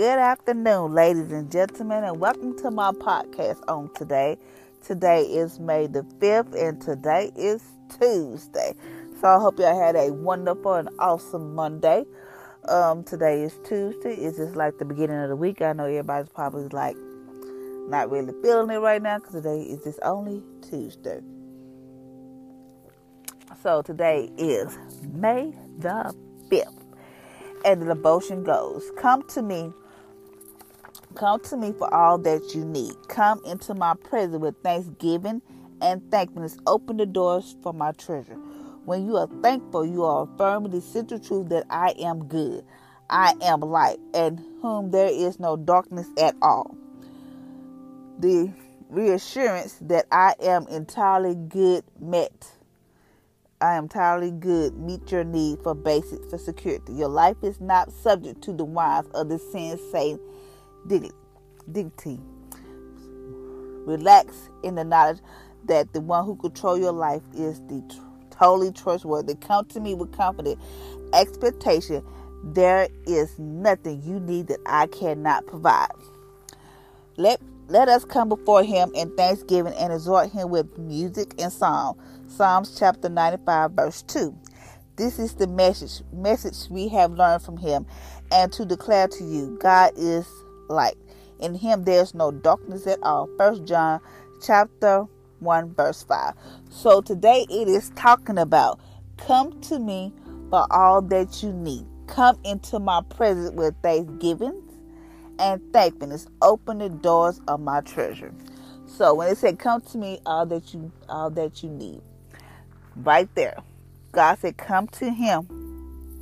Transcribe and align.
Good 0.00 0.18
afternoon, 0.18 0.94
ladies 0.94 1.30
and 1.30 1.52
gentlemen, 1.52 2.04
and 2.04 2.18
welcome 2.18 2.56
to 2.60 2.70
my 2.70 2.90
podcast 2.90 3.60
on 3.68 3.92
today. 3.92 4.38
Today 4.82 5.24
is 5.24 5.60
May 5.60 5.88
the 5.88 6.04
5th, 6.20 6.58
and 6.58 6.80
today 6.80 7.30
is 7.36 7.62
Tuesday. 7.98 8.72
So 9.20 9.28
I 9.28 9.38
hope 9.38 9.58
y'all 9.58 9.78
had 9.78 9.96
a 9.96 10.10
wonderful 10.10 10.72
and 10.72 10.88
awesome 10.98 11.54
Monday. 11.54 12.06
Um, 12.66 13.04
today 13.04 13.42
is 13.42 13.52
Tuesday. 13.68 14.14
It's 14.14 14.38
just 14.38 14.56
like 14.56 14.78
the 14.78 14.86
beginning 14.86 15.18
of 15.18 15.28
the 15.28 15.36
week. 15.36 15.60
I 15.60 15.74
know 15.74 15.84
everybody's 15.84 16.30
probably 16.30 16.68
like 16.68 16.96
not 17.90 18.10
really 18.10 18.32
feeling 18.40 18.74
it 18.74 18.78
right 18.78 19.02
now 19.02 19.18
because 19.18 19.34
today 19.34 19.60
is 19.60 19.84
just 19.84 19.98
only 20.02 20.42
Tuesday. 20.62 21.20
So 23.62 23.82
today 23.82 24.30
is 24.38 24.78
May 25.12 25.52
the 25.78 26.16
5th. 26.48 26.84
And 27.66 27.82
the 27.82 27.94
devotion 27.94 28.44
goes 28.44 28.90
Come 28.96 29.22
to 29.24 29.42
me 29.42 29.74
Come 31.14 31.40
to 31.40 31.56
me 31.56 31.72
for 31.72 31.92
all 31.92 32.18
that 32.18 32.54
you 32.54 32.64
need. 32.64 32.94
Come 33.08 33.42
into 33.44 33.74
my 33.74 33.94
presence 33.94 34.40
with 34.40 34.54
thanksgiving 34.62 35.42
and 35.82 36.08
thankfulness. 36.10 36.56
Open 36.66 36.98
the 36.98 37.06
doors 37.06 37.56
for 37.62 37.72
my 37.72 37.92
treasure. 37.92 38.36
When 38.84 39.06
you 39.06 39.16
are 39.16 39.28
thankful, 39.42 39.84
you 39.84 40.04
are 40.04 40.22
affirming 40.24 40.70
the 40.70 40.80
central 40.80 41.20
truth 41.20 41.48
that 41.50 41.66
I 41.68 41.94
am 42.00 42.26
good. 42.26 42.64
I 43.10 43.34
am 43.42 43.60
light, 43.60 43.98
and 44.14 44.40
whom 44.62 44.92
there 44.92 45.10
is 45.10 45.40
no 45.40 45.56
darkness 45.56 46.06
at 46.18 46.36
all. 46.40 46.76
The 48.20 48.52
reassurance 48.88 49.78
that 49.82 50.06
I 50.12 50.34
am 50.40 50.66
entirely 50.68 51.34
good 51.34 51.84
met. 52.00 52.52
I 53.60 53.74
am 53.74 53.84
entirely 53.84 54.30
good 54.30 54.76
meet 54.78 55.10
your 55.12 55.24
need 55.24 55.58
for 55.62 55.74
basics 55.74 56.30
for 56.30 56.38
security. 56.38 56.94
Your 56.94 57.08
life 57.08 57.36
is 57.42 57.60
not 57.60 57.92
subject 57.92 58.42
to 58.42 58.52
the 58.52 58.64
wiles 58.64 59.06
of 59.14 59.28
the 59.28 59.38
sin 59.38 59.78
Satan 59.92 60.20
dignity. 60.86 62.20
Relax 63.86 64.50
in 64.62 64.74
the 64.74 64.84
knowledge 64.84 65.18
that 65.66 65.92
the 65.92 66.00
one 66.00 66.24
who 66.24 66.36
control 66.36 66.78
your 66.78 66.92
life 66.92 67.22
is 67.34 67.60
the 67.62 67.82
t- 67.88 67.98
totally 68.30 68.72
trustworthy. 68.72 69.34
Come 69.34 69.66
to 69.66 69.80
me 69.80 69.94
with 69.94 70.12
confident 70.12 70.58
expectation. 71.12 72.04
There 72.42 72.88
is 73.06 73.38
nothing 73.38 74.02
you 74.02 74.20
need 74.20 74.48
that 74.48 74.60
I 74.66 74.86
cannot 74.86 75.46
provide. 75.46 75.90
Let 77.16 77.40
let 77.68 77.88
us 77.88 78.04
come 78.04 78.28
before 78.28 78.64
him 78.64 78.90
in 78.94 79.14
thanksgiving 79.16 79.74
and 79.74 79.92
exhort 79.92 80.32
him 80.32 80.50
with 80.50 80.76
music 80.76 81.34
and 81.38 81.52
song. 81.52 82.00
Psalms 82.26 82.76
chapter 82.78 83.08
95 83.08 83.72
verse 83.72 84.02
2. 84.02 84.36
This 84.96 85.18
is 85.18 85.34
the 85.34 85.46
message 85.46 86.02
message 86.12 86.68
we 86.70 86.88
have 86.88 87.12
learned 87.12 87.42
from 87.42 87.56
him 87.56 87.86
and 88.32 88.52
to 88.52 88.64
declare 88.64 89.08
to 89.08 89.24
you 89.24 89.58
God 89.60 89.92
is 89.96 90.26
light. 90.70 90.96
In 91.40 91.54
him 91.54 91.84
there's 91.84 92.14
no 92.14 92.30
darkness 92.30 92.86
at 92.86 93.02
all. 93.02 93.28
First 93.36 93.64
John 93.64 94.00
chapter 94.42 95.06
1 95.40 95.74
verse 95.74 96.02
5. 96.02 96.34
So 96.70 97.00
today 97.00 97.46
it 97.50 97.68
is 97.68 97.90
talking 97.96 98.38
about 98.38 98.80
come 99.16 99.60
to 99.62 99.78
me 99.78 100.12
for 100.50 100.66
all 100.70 101.02
that 101.02 101.42
you 101.42 101.52
need. 101.52 101.86
Come 102.06 102.38
into 102.44 102.78
my 102.78 103.02
presence 103.02 103.52
with 103.52 103.74
thanksgiving 103.82 104.62
and 105.38 105.60
thankfulness. 105.72 106.26
Open 106.42 106.78
the 106.78 106.88
doors 106.88 107.40
of 107.48 107.60
my 107.60 107.80
treasure. 107.80 108.32
So 108.86 109.14
when 109.14 109.28
it 109.28 109.38
said 109.38 109.58
come 109.58 109.80
to 109.80 109.98
me 109.98 110.20
all 110.26 110.46
that 110.46 110.74
you 110.74 110.92
all 111.08 111.30
that 111.30 111.62
you 111.62 111.70
need. 111.70 112.02
Right 112.96 113.32
there. 113.34 113.56
God 114.12 114.38
said 114.40 114.56
come 114.56 114.88
to 114.88 115.10
him 115.10 115.42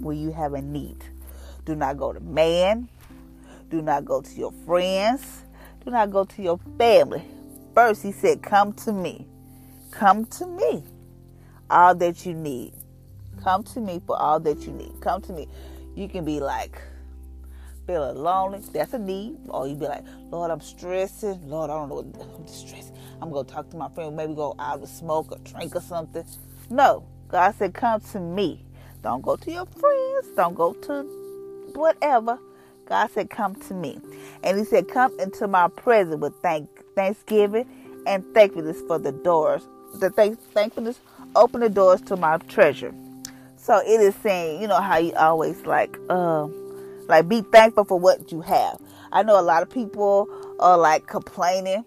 when 0.00 0.19
you 0.19 0.32
have 0.32 0.53
a 0.53 0.62
need. 0.62 0.98
Do 1.64 1.75
not 1.75 1.97
go 1.97 2.12
to 2.12 2.20
man. 2.20 2.88
Do 3.70 3.82
not 3.82 4.04
go 4.04 4.20
to 4.22 4.34
your 4.34 4.52
friends. 4.66 5.44
Do 5.84 5.90
not 5.90 6.10
go 6.10 6.24
to 6.24 6.42
your 6.42 6.58
family. 6.78 7.24
First, 7.74 8.02
he 8.02 8.12
said, 8.12 8.42
Come 8.42 8.72
to 8.74 8.92
me. 8.92 9.26
Come 9.90 10.26
to 10.26 10.46
me. 10.46 10.84
All 11.70 11.94
that 11.96 12.26
you 12.26 12.34
need. 12.34 12.74
Come 13.42 13.62
to 13.64 13.80
me 13.80 14.00
for 14.06 14.16
all 14.20 14.40
that 14.40 14.60
you 14.60 14.72
need. 14.72 15.00
Come 15.00 15.22
to 15.22 15.32
me. 15.32 15.48
You 15.94 16.08
can 16.08 16.24
be 16.24 16.40
like, 16.40 16.80
feeling 17.86 18.16
lonely. 18.16 18.60
That's 18.72 18.94
a 18.94 18.98
need. 18.98 19.36
Or 19.48 19.66
you 19.66 19.74
be 19.74 19.86
like, 19.86 20.04
Lord, 20.30 20.50
I'm 20.50 20.60
stressing. 20.60 21.48
Lord, 21.48 21.70
I 21.70 21.74
don't 21.74 21.88
know 21.88 21.96
what 21.96 22.40
I'm 22.40 22.46
stressed. 22.46 22.94
I'm 23.20 23.30
going 23.30 23.46
to 23.46 23.52
talk 23.52 23.70
to 23.70 23.76
my 23.76 23.88
friend. 23.90 24.16
Maybe 24.16 24.34
go 24.34 24.54
out 24.58 24.78
and 24.80 24.88
smoke 24.88 25.32
or 25.32 25.38
drink 25.38 25.74
or 25.76 25.80
something. 25.80 26.24
No. 26.70 27.04
God 27.28 27.54
said, 27.56 27.74
Come 27.74 28.00
to 28.12 28.20
me. 28.20 28.64
Don't 29.02 29.22
go 29.22 29.36
to 29.36 29.50
your 29.50 29.66
friends. 29.66 30.28
Don't 30.36 30.54
go 30.54 30.74
to 30.74 31.02
whatever. 31.74 32.38
God 32.88 33.10
said, 33.10 33.28
Come 33.28 33.54
to 33.54 33.75
me. 33.75 34.00
And 34.43 34.59
He 34.59 34.65
said, 34.65 34.88
Come 34.88 35.19
into 35.21 35.47
my 35.47 35.69
presence 35.69 36.21
with 36.21 36.34
thank, 36.43 36.69
thanksgiving 36.94 37.66
and 38.06 38.25
thankfulness 38.34 38.81
for 38.87 38.99
the 38.99 39.12
doors. 39.12 39.62
The 40.00 40.10
thank, 40.10 40.41
thankfulness, 40.53 40.99
open 41.37 41.60
the 41.60 41.69
doors 41.69 42.00
to 42.03 42.16
my 42.16 42.38
treasure. 42.38 42.94
So 43.56 43.78
it 43.78 44.00
is 44.00 44.15
saying, 44.16 44.62
you 44.62 44.69
know, 44.69 44.81
how 44.81 44.97
you 44.97 45.12
always 45.15 45.66
like, 45.66 45.99
uh, 46.09 46.47
like 47.06 47.28
be 47.28 47.43
thankful 47.43 47.84
for 47.84 47.99
what 47.99 48.32
you 48.32 48.41
have. 48.41 48.81
I 49.12 49.22
know 49.22 49.38
a 49.38 49.43
lot 49.43 49.62
of 49.62 49.70
people 49.70 50.28
are 50.59 50.78
like 50.78 51.06
complaining, 51.06 51.84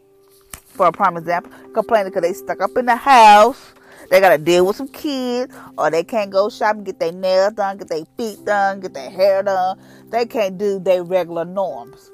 for 0.66 0.88
a 0.88 0.92
prime 0.92 1.18
example, 1.18 1.52
complaining 1.74 2.12
because 2.12 2.22
they 2.22 2.34
stuck 2.34 2.62
up 2.62 2.78
in 2.78 2.86
the 2.86 2.96
house 2.96 3.74
they 4.12 4.20
gotta 4.20 4.38
deal 4.38 4.66
with 4.66 4.76
some 4.76 4.90
kids, 4.90 5.56
or 5.78 5.90
they 5.90 6.04
can't 6.04 6.32
go 6.32 6.50
shopping, 6.50 6.84
get 6.84 7.00
their 7.00 7.14
nails 7.14 7.54
done, 7.54 7.78
get 7.78 7.88
their 7.88 8.04
feet 8.18 8.44
done, 8.44 8.82
get 8.82 8.94
their 8.94 9.10
hair 9.10 9.42
done. 9.42 9.80
They 10.10 10.26
can't 10.26 10.58
do 10.58 10.80
their 10.80 11.02
regular 11.02 11.46
norms. 11.46 12.12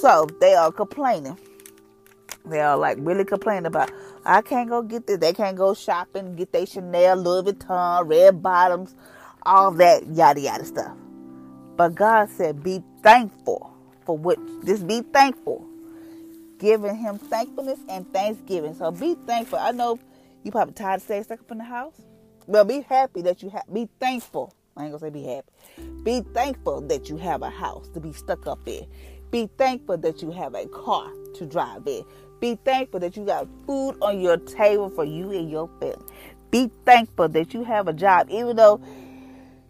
So 0.00 0.26
they 0.40 0.54
are 0.54 0.72
complaining. 0.72 1.38
They 2.44 2.60
are 2.60 2.76
like 2.76 2.98
really 3.00 3.24
complaining 3.24 3.66
about 3.66 3.92
I 4.24 4.42
can't 4.42 4.68
go 4.68 4.82
get 4.82 5.06
this. 5.06 5.18
They 5.18 5.32
can't 5.32 5.56
go 5.56 5.74
shopping, 5.74 6.34
get 6.34 6.50
their 6.52 6.66
Chanel, 6.66 7.16
Louis 7.16 7.52
Vuitton, 7.52 8.08
red 8.08 8.42
bottoms, 8.42 8.96
all 9.42 9.70
that 9.72 10.08
yada 10.08 10.40
yada 10.40 10.64
stuff. 10.64 10.96
But 11.76 11.94
God 11.94 12.30
said, 12.30 12.64
be 12.64 12.82
thankful 13.04 13.72
for 14.04 14.18
what. 14.18 14.38
Just 14.64 14.88
be 14.88 15.02
thankful, 15.02 15.64
giving 16.58 16.96
Him 16.96 17.18
thankfulness 17.18 17.78
and 17.88 18.12
thanksgiving. 18.12 18.74
So 18.74 18.90
be 18.90 19.14
thankful. 19.24 19.60
I 19.60 19.70
know 19.70 20.00
you 20.46 20.52
probably 20.52 20.74
tired 20.74 20.98
of 20.98 21.02
staying 21.02 21.24
stuck 21.24 21.40
up 21.40 21.50
in 21.50 21.58
the 21.58 21.64
house. 21.64 22.00
Well, 22.46 22.64
be 22.64 22.82
happy 22.82 23.20
that 23.22 23.42
you 23.42 23.50
have. 23.50 23.64
Be 23.72 23.88
thankful. 23.98 24.54
I 24.76 24.84
ain't 24.84 24.92
gonna 24.92 25.00
say 25.00 25.10
be 25.10 25.24
happy. 25.24 25.50
Be 26.04 26.20
thankful 26.32 26.82
that 26.82 27.08
you 27.08 27.16
have 27.16 27.42
a 27.42 27.50
house 27.50 27.88
to 27.88 28.00
be 28.00 28.12
stuck 28.12 28.46
up 28.46 28.60
in. 28.66 28.86
Be 29.32 29.50
thankful 29.58 29.98
that 29.98 30.22
you 30.22 30.30
have 30.30 30.54
a 30.54 30.66
car 30.66 31.10
to 31.34 31.46
drive 31.46 31.88
in. 31.88 32.04
Be 32.40 32.54
thankful 32.64 33.00
that 33.00 33.16
you 33.16 33.24
got 33.24 33.48
food 33.66 33.96
on 34.00 34.20
your 34.20 34.36
table 34.36 34.88
for 34.88 35.04
you 35.04 35.32
and 35.32 35.50
your 35.50 35.68
family. 35.80 36.06
Be 36.52 36.70
thankful 36.84 37.28
that 37.30 37.52
you 37.52 37.64
have 37.64 37.88
a 37.88 37.92
job, 37.92 38.28
even 38.30 38.54
though 38.54 38.80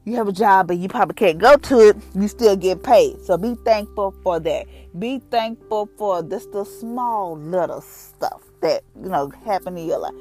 you 0.05 0.15
have 0.17 0.29
a 0.29 0.33
job 0.33 0.71
and 0.71 0.83
you 0.83 0.89
probably 0.89 1.15
can't 1.15 1.39
go 1.39 1.57
to 1.57 1.89
it, 1.89 1.97
you 2.15 2.29
still 2.29 2.55
get 2.55 2.83
paid. 2.83 3.23
So 3.23 3.39
be 3.39 3.55
thankful 3.65 4.15
for 4.23 4.39
that. 4.41 4.67
Be 4.99 5.21
thankful 5.31 5.89
for 5.97 6.23
just 6.23 6.53
the 6.53 6.65
small 6.65 7.39
little 7.39 7.81
stuff 7.81 8.43
that, 8.67 8.83
you 9.01 9.09
know, 9.09 9.31
happen 9.45 9.77
in 9.79 9.87
your 9.87 9.99
life. 9.99 10.15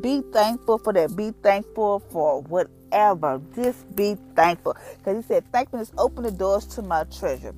Be 0.00 0.22
thankful 0.32 0.78
for 0.78 0.92
that. 0.92 1.16
Be 1.16 1.32
thankful 1.42 2.00
for 2.10 2.42
whatever. 2.42 3.40
Just 3.54 3.94
be 3.94 4.16
thankful. 4.34 4.76
Because 4.98 5.24
he 5.24 5.28
said, 5.28 5.50
thankfulness 5.52 5.92
open 5.98 6.24
the 6.24 6.30
doors 6.30 6.66
to 6.66 6.82
my 6.82 7.04
treasure. 7.04 7.54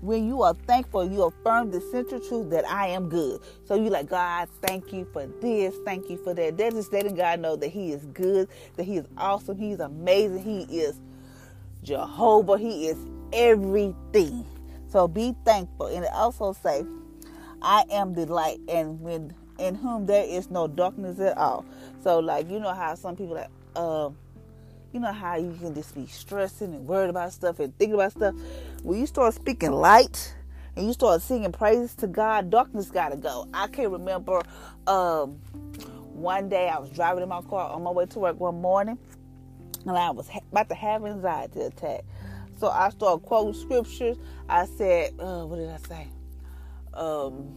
When 0.00 0.26
you 0.26 0.42
are 0.42 0.54
thankful, 0.54 1.10
you 1.10 1.24
affirm 1.24 1.72
the 1.72 1.80
central 1.90 2.20
truth 2.20 2.50
that 2.50 2.68
I 2.68 2.88
am 2.88 3.08
good. 3.08 3.40
So 3.64 3.74
you 3.74 3.90
like, 3.90 4.08
God, 4.08 4.48
thank 4.62 4.92
you 4.92 5.06
for 5.12 5.26
this, 5.40 5.74
thank 5.84 6.08
you 6.08 6.16
for 6.22 6.34
that. 6.34 6.56
That 6.56 6.74
is 6.74 6.92
letting 6.92 7.16
God 7.16 7.40
know 7.40 7.56
that 7.56 7.68
He 7.68 7.90
is 7.90 8.04
good, 8.06 8.48
that 8.76 8.84
He 8.84 8.96
is 8.96 9.06
awesome, 9.16 9.58
He's 9.58 9.80
amazing, 9.80 10.44
He 10.44 10.62
is 10.78 11.00
Jehovah, 11.82 12.58
He 12.58 12.86
is 12.86 12.96
everything. 13.32 14.46
So 14.88 15.08
be 15.08 15.34
thankful. 15.44 15.86
And 15.86 16.04
it 16.04 16.12
also 16.12 16.52
say, 16.52 16.84
I 17.60 17.84
am 17.90 18.14
the 18.14 18.26
light, 18.26 18.60
and 18.68 19.00
when 19.00 19.34
in 19.58 19.74
whom 19.74 20.06
there 20.06 20.24
is 20.24 20.50
no 20.50 20.66
darkness 20.66 21.18
at 21.20 21.36
all. 21.36 21.64
So 22.02 22.18
like 22.18 22.50
you 22.50 22.60
know 22.60 22.72
how 22.72 22.94
some 22.94 23.16
people 23.16 23.34
like 23.34 23.50
uh, 23.76 24.10
you 24.92 25.00
know 25.00 25.12
how 25.12 25.36
you 25.36 25.56
can 25.60 25.74
just 25.74 25.94
be 25.94 26.06
stressing 26.06 26.74
and 26.74 26.86
worried 26.86 27.10
about 27.10 27.32
stuff 27.32 27.60
and 27.60 27.76
thinking 27.78 27.94
about 27.94 28.12
stuff. 28.12 28.34
When 28.82 28.98
you 28.98 29.06
start 29.06 29.34
speaking 29.34 29.72
light 29.72 30.34
and 30.76 30.86
you 30.86 30.92
start 30.92 31.22
singing 31.22 31.52
praises 31.52 31.94
to 31.96 32.06
God, 32.06 32.50
darkness 32.50 32.90
gotta 32.90 33.16
go. 33.16 33.48
I 33.52 33.66
can't 33.68 33.90
remember 33.90 34.42
um, 34.86 35.32
one 36.12 36.48
day 36.48 36.68
I 36.68 36.78
was 36.78 36.90
driving 36.90 37.22
in 37.22 37.28
my 37.28 37.42
car 37.42 37.70
on 37.70 37.82
my 37.82 37.90
way 37.90 38.06
to 38.06 38.18
work 38.18 38.40
one 38.40 38.60
morning 38.60 38.98
and 39.86 39.96
I 39.96 40.10
was 40.10 40.28
about 40.50 40.68
to 40.68 40.74
have 40.74 41.04
an 41.04 41.12
anxiety 41.12 41.60
attack. 41.60 42.04
So 42.58 42.68
I 42.68 42.90
started 42.90 43.24
quoting 43.24 43.54
scriptures. 43.54 44.16
I 44.48 44.66
said, 44.66 45.14
uh, 45.18 45.44
what 45.44 45.56
did 45.56 45.70
I 45.70 45.76
say? 45.76 46.08
Um, 46.92 47.56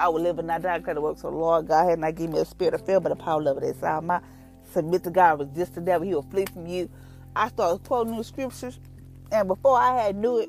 I 0.00 0.08
will 0.08 0.22
live 0.22 0.38
and 0.38 0.48
not 0.48 0.62
die 0.62 0.78
because 0.78 0.96
it 0.96 1.02
works. 1.02 1.20
So 1.20 1.28
Lord 1.28 1.68
God 1.68 1.88
had 1.88 1.98
not 1.98 2.14
given 2.14 2.32
me 2.32 2.40
a 2.40 2.44
spirit 2.44 2.74
of 2.74 2.84
fear, 2.86 3.00
but 3.00 3.12
a 3.12 3.16
power 3.16 3.46
of 3.48 3.62
it. 3.62 3.76
So 3.78 3.86
I 3.86 4.00
might 4.00 4.22
submit 4.72 5.04
to 5.04 5.10
God, 5.10 5.40
resist 5.40 5.74
the 5.74 5.80
devil, 5.80 6.06
he 6.06 6.14
will 6.14 6.22
flee 6.22 6.46
from 6.46 6.66
you. 6.66 6.88
I 7.36 7.48
started 7.48 7.84
quoting 7.86 8.14
new 8.14 8.22
scriptures, 8.22 8.80
and 9.30 9.46
before 9.46 9.76
I 9.76 10.02
had 10.02 10.16
knew 10.16 10.38
it, 10.38 10.48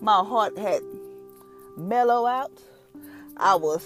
my 0.00 0.24
heart 0.24 0.56
had 0.58 0.82
mellowed 1.76 2.26
out. 2.26 2.52
I 3.36 3.54
was 3.54 3.84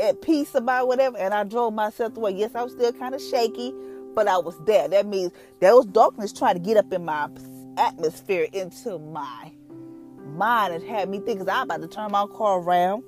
at 0.00 0.22
peace 0.22 0.54
about 0.54 0.86
whatever, 0.86 1.16
and 1.16 1.34
I 1.34 1.44
drove 1.44 1.74
myself 1.74 2.16
away. 2.16 2.32
Yes, 2.32 2.54
I 2.54 2.62
was 2.62 2.72
still 2.72 2.92
kind 2.92 3.14
of 3.14 3.22
shaky, 3.22 3.74
but 4.14 4.28
I 4.28 4.38
was 4.38 4.56
there. 4.64 4.86
That 4.88 5.06
means 5.06 5.32
there 5.60 5.74
was 5.74 5.86
darkness 5.86 6.32
trying 6.32 6.54
to 6.54 6.60
get 6.60 6.76
up 6.76 6.92
in 6.92 7.04
my 7.04 7.28
atmosphere 7.78 8.48
into 8.52 8.98
my 8.98 9.50
mind 10.26 10.74
and 10.74 10.84
had 10.84 11.08
me 11.08 11.20
thinking 11.20 11.48
I'm 11.48 11.64
about 11.64 11.80
to 11.80 11.88
turn 11.88 12.12
my 12.12 12.26
car 12.26 12.60
around. 12.60 13.02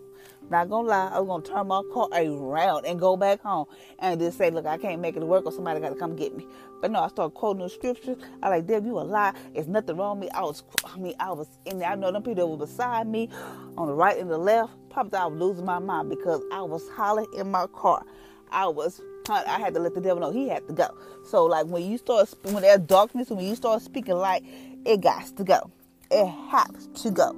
Not 0.52 0.68
gonna 0.68 0.86
lie, 0.86 1.08
I 1.10 1.18
was 1.18 1.28
gonna 1.28 1.56
turn 1.56 1.68
my 1.68 1.80
car 1.94 2.08
around 2.12 2.84
and 2.84 3.00
go 3.00 3.16
back 3.16 3.40
home 3.40 3.64
and 4.00 4.20
just 4.20 4.36
say, 4.36 4.50
look, 4.50 4.66
I 4.66 4.76
can't 4.76 5.00
make 5.00 5.16
it 5.16 5.20
to 5.20 5.24
work 5.24 5.46
or 5.46 5.50
somebody 5.50 5.80
gotta 5.80 5.94
come 5.94 6.14
get 6.14 6.36
me. 6.36 6.46
But 6.82 6.90
no, 6.90 7.00
I 7.00 7.08
started 7.08 7.30
quoting 7.30 7.62
the 7.62 7.70
scriptures. 7.70 8.18
I 8.42 8.50
like, 8.50 8.66
Deb, 8.66 8.84
you 8.84 8.98
a 8.98 9.00
lie. 9.00 9.32
It's 9.54 9.66
nothing 9.66 9.96
wrong 9.96 10.20
with 10.20 10.28
me. 10.28 10.30
I 10.34 10.42
was, 10.42 10.62
I 10.84 10.98
mean, 10.98 11.14
I 11.18 11.32
was 11.32 11.48
in 11.64 11.78
there. 11.78 11.88
I 11.88 11.94
know 11.94 12.12
them 12.12 12.22
people 12.22 12.34
that 12.34 12.46
were 12.46 12.66
beside 12.66 13.06
me 13.06 13.30
on 13.78 13.86
the 13.86 13.94
right 13.94 14.18
and 14.18 14.30
the 14.30 14.36
left. 14.36 14.74
Probably 14.90 15.18
I 15.18 15.24
was 15.24 15.40
losing 15.40 15.64
my 15.64 15.78
mind 15.78 16.10
because 16.10 16.42
I 16.52 16.60
was 16.60 16.86
hollering 16.90 17.28
in 17.34 17.50
my 17.50 17.66
car. 17.68 18.04
I 18.50 18.66
was 18.66 19.00
I 19.30 19.58
had 19.58 19.72
to 19.72 19.80
let 19.80 19.94
the 19.94 20.02
devil 20.02 20.20
know 20.20 20.32
he 20.32 20.50
had 20.50 20.68
to 20.68 20.74
go. 20.74 20.94
So 21.30 21.46
like 21.46 21.64
when 21.64 21.90
you 21.90 21.96
start 21.96 22.28
when 22.42 22.60
there's 22.60 22.80
darkness, 22.80 23.30
when 23.30 23.46
you 23.46 23.54
start 23.54 23.80
speaking 23.80 24.16
light, 24.16 24.44
it 24.84 25.00
got 25.00 25.34
to 25.34 25.44
go. 25.44 25.70
It 26.10 26.26
has 26.26 26.88
to 27.04 27.10
go. 27.10 27.34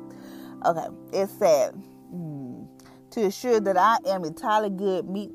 Okay, 0.67 0.89
it 1.13 1.29
said 1.29 1.81
to 3.15 3.27
assure 3.27 3.61
that 3.61 3.77
I 3.77 3.99
am 4.07 4.25
entirely 4.25 4.71
good. 4.71 5.09
Meet 5.09 5.33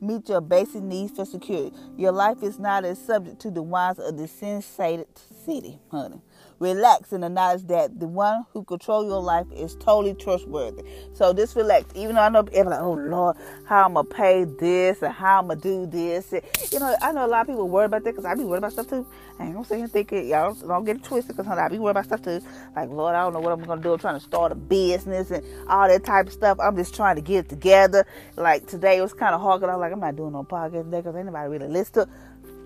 meet 0.00 0.28
your 0.28 0.40
basic 0.40 0.82
needs 0.82 1.12
for 1.12 1.24
security. 1.24 1.76
Your 1.96 2.12
life 2.12 2.42
is 2.42 2.58
not 2.58 2.84
as 2.84 2.98
subject 2.98 3.40
to 3.42 3.50
the 3.50 3.62
wants 3.62 4.00
of 4.00 4.16
the 4.16 4.26
sensated 4.26 5.06
city, 5.44 5.78
honey. 5.90 6.22
Relax 6.60 7.14
in 7.14 7.22
the 7.22 7.28
knowledge 7.30 7.66
that 7.68 7.98
the 7.98 8.06
one 8.06 8.44
who 8.52 8.62
control 8.64 9.02
your 9.06 9.22
life 9.22 9.46
is 9.50 9.74
totally 9.76 10.12
trustworthy. 10.12 10.82
So 11.14 11.32
just 11.32 11.56
relax. 11.56 11.86
Even 11.94 12.16
though 12.16 12.20
I 12.20 12.28
know 12.28 12.42
people 12.42 12.66
like, 12.66 12.80
oh 12.80 12.92
Lord, 12.92 13.38
how 13.64 13.86
I'm 13.86 13.94
gonna 13.94 14.06
pay 14.06 14.44
this 14.44 15.00
and 15.00 15.10
how 15.10 15.38
I'm 15.38 15.48
gonna 15.48 15.58
do 15.58 15.86
this. 15.86 16.34
And, 16.34 16.42
you 16.70 16.78
know, 16.78 16.94
I 17.00 17.12
know 17.12 17.24
a 17.24 17.28
lot 17.28 17.40
of 17.40 17.46
people 17.46 17.66
worry 17.66 17.86
about 17.86 18.04
that 18.04 18.10
because 18.10 18.26
I 18.26 18.34
be 18.34 18.44
worried 18.44 18.58
about 18.58 18.72
stuff 18.74 18.90
too. 18.90 19.06
I 19.38 19.44
ain't 19.44 19.54
gonna 19.54 19.64
say 19.64 19.80
and 19.80 19.90
think 19.90 20.12
it. 20.12 20.26
Y'all 20.26 20.52
don't 20.52 20.84
get 20.84 20.96
it 20.96 21.02
twisted 21.02 21.34
because 21.34 21.56
I 21.56 21.66
be 21.68 21.78
worried 21.78 21.92
about 21.92 22.04
stuff 22.04 22.22
too. 22.22 22.42
Like 22.76 22.90
Lord, 22.90 23.14
I 23.14 23.22
don't 23.22 23.32
know 23.32 23.40
what 23.40 23.52
I'm 23.52 23.64
gonna 23.64 23.80
do. 23.80 23.94
I'm 23.94 23.98
trying 23.98 24.20
to 24.20 24.24
start 24.24 24.52
a 24.52 24.54
business 24.54 25.30
and 25.30 25.42
all 25.66 25.88
that 25.88 26.04
type 26.04 26.26
of 26.26 26.34
stuff. 26.34 26.58
I'm 26.60 26.76
just 26.76 26.94
trying 26.94 27.16
to 27.16 27.22
get 27.22 27.46
it 27.46 27.48
together. 27.48 28.06
Like 28.36 28.66
today 28.66 28.98
it 28.98 29.00
was 29.00 29.14
kind 29.14 29.34
of 29.34 29.40
hard 29.40 29.62
because 29.62 29.72
I 29.72 29.76
was 29.76 29.80
like, 29.80 29.92
I'm 29.94 30.00
not 30.00 30.14
doing 30.14 30.32
no 30.32 30.44
podcast 30.44 30.84
today 30.84 30.98
because 30.98 31.16
anybody 31.16 31.48
really 31.48 31.68
listen 31.68 31.94
to. 31.94 32.08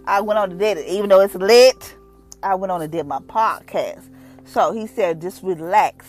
I 0.04 0.20
went 0.20 0.38
on 0.38 0.58
did 0.58 0.78
it, 0.78 0.88
even 0.88 1.08
though 1.10 1.20
it's 1.20 1.36
lit. 1.36 1.94
I 2.44 2.54
went 2.54 2.70
on 2.70 2.82
and 2.82 2.92
did 2.92 3.06
my 3.06 3.20
podcast. 3.20 4.08
So 4.44 4.72
he 4.72 4.86
said, 4.86 5.20
just 5.20 5.42
relax. 5.42 6.06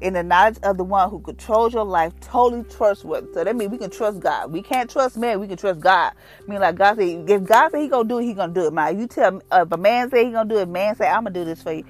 In 0.00 0.14
the 0.14 0.22
knowledge 0.22 0.58
of 0.62 0.76
the 0.76 0.84
one 0.84 1.10
who 1.10 1.18
controls 1.18 1.74
your 1.74 1.84
life, 1.84 2.12
totally 2.20 2.62
trustworthy. 2.62 3.32
So 3.34 3.42
that 3.42 3.56
means 3.56 3.72
we 3.72 3.78
can 3.78 3.90
trust 3.90 4.20
God. 4.20 4.52
We 4.52 4.62
can't 4.62 4.88
trust 4.88 5.16
man, 5.16 5.40
we 5.40 5.48
can 5.48 5.56
trust 5.56 5.80
God. 5.80 6.12
I 6.40 6.50
mean, 6.50 6.60
like 6.60 6.76
God 6.76 6.98
said, 6.98 7.28
if 7.28 7.42
God 7.42 7.72
said 7.72 7.80
He 7.80 7.88
gonna 7.88 8.08
do 8.08 8.20
it, 8.20 8.24
He 8.24 8.32
gonna 8.32 8.54
do 8.54 8.66
it. 8.66 8.72
Man, 8.72 8.96
you 8.96 9.08
tell 9.08 9.42
uh, 9.50 9.64
if 9.66 9.72
a 9.72 9.76
man 9.76 10.08
say 10.08 10.26
He 10.26 10.30
gonna 10.30 10.48
do 10.48 10.58
it, 10.58 10.68
man 10.68 10.94
say 10.94 11.08
I'm 11.08 11.24
gonna 11.24 11.34
do 11.34 11.44
this 11.44 11.60
for 11.60 11.72
you. 11.72 11.84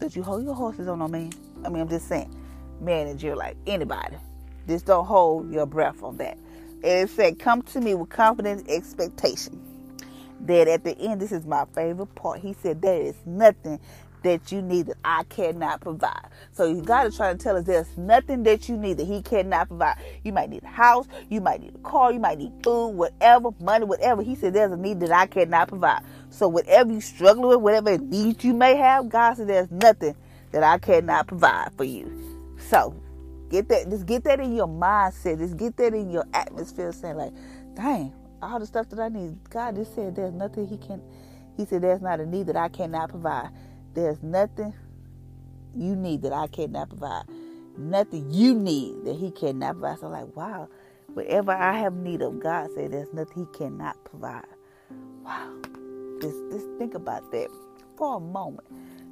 Don't 0.00 0.16
you 0.16 0.22
hold 0.22 0.44
your 0.44 0.54
horses 0.54 0.88
on 0.88 0.98
no 0.98 1.08
man? 1.08 1.30
I 1.62 1.68
mean, 1.68 1.82
I'm 1.82 1.88
just 1.90 2.08
saying, 2.08 2.34
manager, 2.80 3.36
like 3.36 3.58
anybody, 3.66 4.16
just 4.66 4.86
don't 4.86 5.04
hold 5.04 5.52
your 5.52 5.66
breath 5.66 6.02
on 6.02 6.16
that. 6.16 6.38
And 6.82 6.84
it 6.84 7.10
said, 7.10 7.38
"Come 7.38 7.60
to 7.62 7.82
me 7.82 7.94
with 7.94 8.08
confident 8.08 8.66
expectation." 8.70 9.73
That 10.42 10.68
at 10.68 10.84
the 10.84 10.96
end, 10.98 11.20
this 11.20 11.32
is 11.32 11.46
my 11.46 11.64
favorite 11.74 12.14
part. 12.14 12.40
He 12.40 12.54
said, 12.54 12.82
There 12.82 13.00
is 13.00 13.14
nothing 13.26 13.80
that 14.22 14.50
you 14.50 14.62
need 14.62 14.86
that 14.86 14.96
I 15.04 15.22
cannot 15.24 15.80
provide. 15.80 16.28
So 16.52 16.64
you 16.64 16.82
got 16.82 17.04
to 17.04 17.16
try 17.16 17.32
to 17.32 17.38
tell 17.38 17.56
us 17.56 17.64
there's 17.64 17.96
nothing 17.96 18.42
that 18.44 18.68
you 18.68 18.76
need 18.76 18.96
that 18.96 19.06
He 19.06 19.22
cannot 19.22 19.68
provide. 19.68 19.96
You 20.24 20.32
might 20.32 20.50
need 20.50 20.64
a 20.64 20.68
house, 20.68 21.06
you 21.28 21.40
might 21.40 21.60
need 21.60 21.74
a 21.74 21.78
car, 21.78 22.12
you 22.12 22.18
might 22.18 22.38
need 22.38 22.52
food, 22.62 22.88
whatever, 22.90 23.50
money, 23.60 23.84
whatever. 23.84 24.22
He 24.22 24.34
said, 24.34 24.54
There's 24.54 24.72
a 24.72 24.76
need 24.76 25.00
that 25.00 25.12
I 25.12 25.26
cannot 25.26 25.68
provide. 25.68 26.02
So 26.30 26.48
whatever 26.48 26.92
you 26.92 27.00
struggle 27.00 27.48
with, 27.48 27.60
whatever 27.60 27.96
needs 27.98 28.44
you 28.44 28.54
may 28.54 28.76
have, 28.76 29.08
God 29.08 29.36
said, 29.36 29.48
There's 29.48 29.70
nothing 29.70 30.16
that 30.50 30.62
I 30.62 30.78
cannot 30.78 31.26
provide 31.26 31.70
for 31.76 31.84
you. 31.84 32.10
So 32.58 32.94
get 33.50 33.68
that, 33.68 33.90
just 33.90 34.06
get 34.06 34.24
that 34.24 34.40
in 34.40 34.54
your 34.54 34.68
mindset, 34.68 35.38
just 35.38 35.56
get 35.56 35.76
that 35.76 35.94
in 35.94 36.10
your 36.10 36.24
atmosphere, 36.32 36.92
saying, 36.92 37.16
like, 37.16 37.32
dang, 37.74 38.12
all 38.42 38.58
the 38.60 38.66
stuff 38.66 38.88
that 38.90 39.00
I 39.00 39.08
need. 39.08 39.38
God 39.50 39.76
just 39.76 39.94
said 39.94 40.16
there's 40.16 40.34
nothing 40.34 40.66
He 40.66 40.78
can. 40.78 41.02
He 41.56 41.64
said 41.64 41.82
there's 41.82 42.02
not 42.02 42.20
a 42.20 42.26
need 42.26 42.46
that 42.48 42.56
I 42.56 42.68
cannot 42.68 43.10
provide. 43.10 43.50
There's 43.94 44.22
nothing 44.22 44.74
you 45.76 45.96
need 45.96 46.22
that 46.22 46.32
I 46.32 46.46
cannot 46.48 46.88
provide. 46.90 47.24
Nothing 47.78 48.30
you 48.30 48.54
need 48.54 49.04
that 49.04 49.16
He 49.16 49.30
cannot 49.30 49.72
provide. 49.72 50.00
So 50.00 50.06
I'm 50.06 50.12
like, 50.12 50.36
wow, 50.36 50.68
whatever 51.14 51.52
I 51.52 51.78
have 51.78 51.94
need 51.94 52.22
of, 52.22 52.40
God 52.40 52.70
said 52.74 52.92
there's 52.92 53.12
nothing 53.12 53.46
He 53.52 53.58
cannot 53.58 54.02
provide. 54.04 54.46
Wow. 55.24 55.54
Just, 56.20 56.36
just 56.52 56.66
think 56.78 56.94
about 56.94 57.30
that 57.32 57.48
for 57.96 58.16
a 58.16 58.20
moment. 58.20 58.68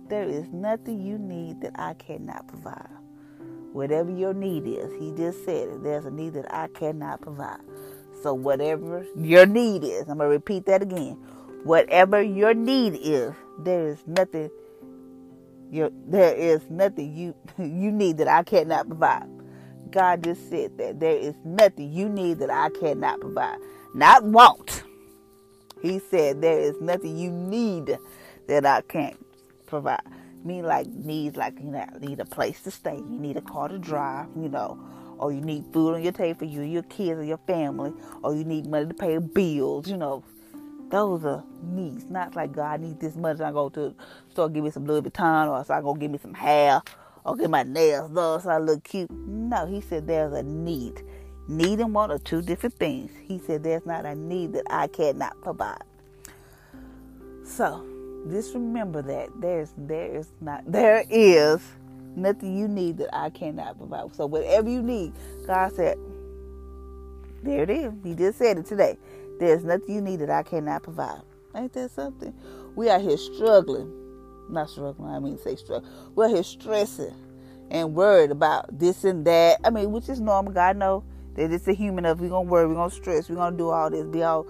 There 0.08 0.24
is 0.28 0.48
nothing 0.50 1.00
you 1.00 1.18
need 1.18 1.60
that 1.62 1.72
I 1.76 1.94
cannot 1.94 2.48
provide. 2.48 2.88
Whatever 3.72 4.10
your 4.10 4.34
need 4.34 4.66
is, 4.66 4.92
He 5.00 5.12
just 5.12 5.44
said 5.44 5.68
it. 5.68 5.82
There's 5.82 6.04
a 6.06 6.10
need 6.10 6.34
that 6.34 6.52
I 6.54 6.68
cannot 6.68 7.22
provide. 7.22 7.60
So, 8.22 8.34
whatever 8.34 9.04
your 9.16 9.46
need 9.46 9.82
is, 9.82 10.02
I'm 10.02 10.18
going 10.18 10.18
to 10.18 10.26
repeat 10.28 10.66
that 10.66 10.82
again. 10.82 11.14
Whatever 11.64 12.22
your 12.22 12.54
need 12.54 12.94
is, 12.94 13.32
there 13.58 13.88
is 13.88 13.98
nothing. 14.06 14.50
Your, 15.70 15.90
there 16.06 16.34
is 16.34 16.60
nothing 16.70 17.16
you 17.16 17.34
you 17.58 17.90
need 17.90 18.18
that 18.18 18.28
I 18.28 18.44
cannot 18.44 18.86
provide. 18.86 19.28
God 19.90 20.22
just 20.24 20.48
said 20.48 20.78
that 20.78 21.00
there 21.00 21.16
is 21.16 21.34
nothing 21.44 21.92
you 21.92 22.08
need 22.08 22.38
that 22.38 22.50
I 22.50 22.70
cannot 22.70 23.20
provide. 23.20 23.58
Not 23.94 24.24
want. 24.24 24.84
He 25.82 25.98
said 25.98 26.40
there 26.40 26.60
is 26.60 26.80
nothing 26.80 27.18
you 27.18 27.30
need 27.30 27.98
that 28.46 28.64
I 28.64 28.82
can't 28.82 29.18
provide. 29.66 30.02
Me 30.44 30.62
like 30.62 30.86
needs 30.86 31.36
like 31.36 31.58
you 31.58 31.70
know 31.70 31.86
need 32.00 32.20
a 32.20 32.24
place 32.24 32.60
to 32.62 32.70
stay. 32.70 32.96
You 32.96 33.18
need 33.18 33.36
a 33.36 33.42
car 33.42 33.68
to 33.68 33.78
drive. 33.78 34.28
You 34.36 34.48
know 34.48 34.78
or 35.22 35.32
you 35.32 35.40
need 35.40 35.64
food 35.72 35.94
on 35.94 36.02
your 36.02 36.12
table 36.12 36.40
for 36.40 36.44
you, 36.46 36.62
your 36.62 36.82
kids, 36.82 37.20
or 37.20 37.24
your 37.24 37.38
family, 37.46 37.92
or 38.22 38.34
you 38.34 38.44
need 38.44 38.66
money 38.66 38.86
to 38.86 38.94
pay 38.94 39.18
bills, 39.18 39.88
you 39.88 39.96
know. 39.96 40.24
Those 40.90 41.24
are 41.24 41.44
needs. 41.62 42.04
Not 42.06 42.34
like 42.34 42.52
God 42.52 42.80
needs 42.80 43.00
this 43.00 43.14
much. 43.14 43.40
I 43.40 43.52
go 43.52 43.68
to 43.70 43.94
store, 44.30 44.48
give 44.48 44.64
me 44.64 44.70
some 44.70 44.84
Louis 44.84 45.00
Vuitton, 45.00 45.48
or 45.48 45.64
so 45.64 45.74
I 45.74 45.80
go 45.80 45.94
give 45.94 46.10
me 46.10 46.18
some 46.18 46.34
hair, 46.34 46.82
or 47.24 47.36
get 47.36 47.50
my 47.50 47.62
nails 47.62 48.10
done 48.10 48.40
so 48.40 48.50
I 48.50 48.58
look 48.58 48.82
cute. 48.82 49.10
No, 49.10 49.64
he 49.64 49.80
said 49.80 50.08
there's 50.08 50.32
a 50.32 50.42
need. 50.42 51.02
Need 51.48 51.78
and 51.78 51.94
want 51.94 52.10
are 52.10 52.18
two 52.18 52.42
different 52.42 52.74
things. 52.74 53.12
He 53.22 53.38
said 53.38 53.62
there's 53.62 53.86
not 53.86 54.04
a 54.04 54.16
need 54.16 54.54
that 54.54 54.64
I 54.70 54.88
cannot 54.88 55.40
provide. 55.40 55.84
So 57.44 57.86
just 58.28 58.54
remember 58.54 59.02
that 59.02 59.28
there's 59.40 59.72
there 59.78 60.14
is 60.16 60.32
not 60.40 60.62
there 60.70 61.04
is 61.08 61.62
nothing 62.16 62.56
you 62.56 62.68
need 62.68 62.98
that 62.98 63.14
I 63.14 63.30
cannot 63.30 63.78
provide. 63.78 64.14
So 64.14 64.26
whatever 64.26 64.68
you 64.68 64.82
need, 64.82 65.12
God 65.46 65.72
said, 65.74 65.96
There 67.42 67.62
it 67.62 67.70
is. 67.70 67.92
He 68.04 68.14
just 68.14 68.38
said 68.38 68.58
it 68.58 68.66
today. 68.66 68.96
There's 69.38 69.64
nothing 69.64 69.94
you 69.94 70.00
need 70.00 70.20
that 70.20 70.30
I 70.30 70.42
cannot 70.42 70.82
provide. 70.82 71.22
Ain't 71.54 71.72
that 71.74 71.90
something? 71.90 72.32
We 72.74 72.88
are 72.88 72.98
here 72.98 73.16
struggling. 73.16 73.98
Not 74.48 74.70
struggling, 74.70 75.10
I 75.10 75.18
mean 75.18 75.38
say 75.38 75.56
struggle. 75.56 75.88
We're 76.14 76.28
here 76.28 76.42
stressing 76.42 77.14
and 77.70 77.94
worried 77.94 78.30
about 78.30 78.78
this 78.78 79.04
and 79.04 79.24
that. 79.26 79.60
I 79.64 79.70
mean, 79.70 79.92
which 79.92 80.08
is 80.08 80.20
normal. 80.20 80.52
God 80.52 80.76
know 80.76 81.04
that 81.34 81.50
it's 81.50 81.66
a 81.68 81.72
human 81.72 82.04
of 82.04 82.20
we're 82.20 82.28
gonna 82.28 82.48
worry, 82.48 82.66
we're 82.66 82.74
gonna 82.74 82.90
stress, 82.90 83.28
we're 83.28 83.36
gonna 83.36 83.56
do 83.56 83.70
all 83.70 83.90
this, 83.90 84.06
be 84.06 84.22
all 84.22 84.46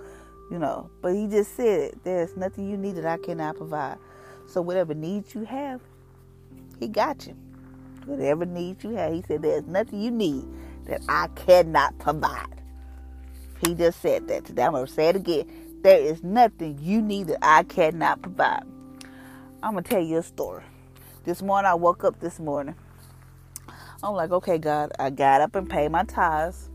you 0.50 0.58
know. 0.58 0.90
But 1.00 1.14
he 1.14 1.26
just 1.26 1.56
said 1.56 1.80
it. 1.80 2.04
there's 2.04 2.36
nothing 2.36 2.68
you 2.68 2.76
need 2.76 2.96
that 2.96 3.06
I 3.06 3.16
cannot 3.18 3.56
provide. 3.56 3.98
So 4.46 4.60
whatever 4.60 4.92
needs 4.94 5.34
you 5.34 5.44
have, 5.44 5.80
he 6.78 6.88
got 6.88 7.26
you. 7.26 7.36
Whatever 8.06 8.44
needs 8.44 8.82
you 8.84 8.90
have, 8.90 9.12
he 9.12 9.22
said 9.22 9.42
there's 9.42 9.66
nothing 9.66 10.00
you 10.00 10.10
need 10.10 10.44
that 10.86 11.02
I 11.08 11.28
cannot 11.28 11.98
provide. 11.98 12.62
He 13.60 13.74
just 13.74 14.00
said 14.00 14.26
that 14.28 14.44
today. 14.44 14.64
I'm 14.64 14.72
gonna 14.72 14.86
say 14.86 15.08
it 15.08 15.16
again. 15.16 15.46
There 15.82 15.98
is 15.98 16.22
nothing 16.22 16.78
you 16.80 17.00
need 17.00 17.28
that 17.28 17.38
I 17.42 17.62
cannot 17.62 18.22
provide. 18.22 18.64
I'm 19.62 19.74
gonna 19.74 19.82
tell 19.82 20.02
you 20.02 20.18
a 20.18 20.22
story. 20.22 20.64
This 21.24 21.42
morning 21.42 21.70
I 21.70 21.74
woke 21.74 22.02
up 22.02 22.18
this 22.18 22.40
morning. 22.40 22.74
I'm 24.02 24.14
like, 24.14 24.32
okay, 24.32 24.58
God, 24.58 24.92
I 24.98 25.10
got 25.10 25.40
up 25.40 25.54
and 25.54 25.70
paid 25.70 25.92
my 25.92 26.02
tithes. 26.04 26.68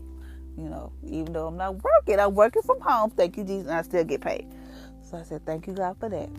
You 0.56 0.64
know, 0.64 0.92
even 1.04 1.32
though 1.34 1.46
I'm 1.46 1.56
not 1.56 1.76
working, 1.82 2.18
I'm 2.18 2.34
working 2.34 2.62
from 2.62 2.80
home. 2.80 3.10
Thank 3.10 3.36
you, 3.36 3.44
Jesus, 3.44 3.68
and 3.68 3.76
I 3.76 3.82
still 3.82 4.04
get 4.04 4.22
paid. 4.22 4.46
So 5.02 5.18
I 5.18 5.22
said, 5.22 5.44
thank 5.44 5.66
you, 5.66 5.74
God, 5.74 5.96
for 6.00 6.08
that. 6.08 6.30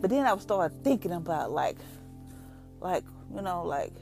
But 0.00 0.10
then 0.10 0.26
I 0.26 0.36
started 0.38 0.82
thinking 0.82 1.12
about 1.12 1.52
like, 1.52 1.76
like 2.80 3.04
you 3.34 3.40
know, 3.40 3.64
like 3.64 3.92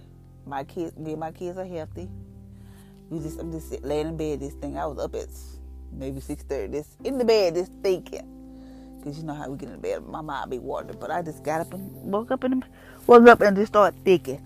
my 0.47 0.65
kids, 0.65 0.97
me 0.97 1.13
and 1.13 1.21
my 1.21 1.33
kids 1.33 1.59
are 1.59 1.65
healthy. 1.65 2.09
We 3.11 3.21
just, 3.21 3.39
I'm 3.41 3.53
just 3.53 3.83
laying 3.83 4.09
in 4.09 4.17
bed. 4.17 4.41
This 4.41 4.55
thing, 4.55 4.79
I 4.79 4.87
was 4.87 4.99
up 4.99 5.15
at 5.15 5.29
maybe 5.93 6.21
six 6.21 6.43
thirty. 6.45 6.73
This 6.73 6.97
in 7.05 7.19
the 7.19 7.25
bed, 7.25 7.55
just 7.55 7.73
thinking, 7.83 8.45
cause 9.03 9.19
you 9.19 9.25
know 9.25 9.35
how 9.35 9.49
we 9.49 9.59
get 9.59 9.69
in 9.69 9.75
the 9.77 9.81
bed. 9.81 10.07
My 10.07 10.21
mind 10.21 10.51
be 10.51 10.59
wandering, 10.59 10.99
but 11.01 11.11
I 11.11 11.23
just 11.23 11.43
got 11.43 11.61
up 11.61 11.75
and 11.75 11.91
woke 12.13 12.31
up 12.31 12.45
and 12.45 12.65
woke 13.07 13.27
up 13.27 13.41
and 13.41 13.57
just 13.57 13.73
started 13.73 14.03
thinking. 14.05 14.39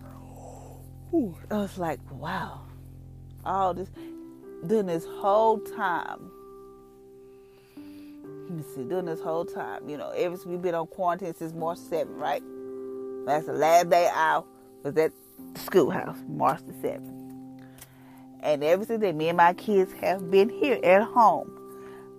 Whew, 1.10 1.36
I 1.50 1.58
was 1.58 1.78
like, 1.78 2.00
wow, 2.10 2.62
all 3.44 3.74
this 3.74 3.90
during 4.66 4.86
this 4.86 5.06
whole 5.06 5.58
time. 5.58 6.30
Let 8.32 8.50
me 8.50 8.64
see, 8.74 8.84
during 8.84 9.06
this 9.06 9.20
whole 9.20 9.44
time, 9.44 9.88
you 9.88 9.96
know, 9.96 10.10
ever 10.10 10.36
since 10.36 10.46
we've 10.46 10.60
been 10.62 10.74
on 10.74 10.86
quarantine 10.86 11.34
since 11.34 11.52
March 11.54 11.78
7th, 11.78 12.18
right? 12.18 12.42
That's 13.26 13.46
the 13.46 13.54
last 13.54 13.90
day 13.90 14.10
out 14.12 14.46
was 14.82 14.96
at 14.98 15.12
the 15.55 15.61
schoolhouse, 15.61 16.19
March 16.29 16.61
the 16.67 16.73
7th. 16.73 17.11
And 18.41 18.62
ever 18.62 18.85
since 18.85 19.00
then, 19.00 19.17
me 19.17 19.29
and 19.29 19.38
my 19.38 19.55
kids 19.55 19.93
have 19.95 20.31
been 20.31 20.50
here 20.50 20.79
at 20.83 21.03
home. 21.03 21.50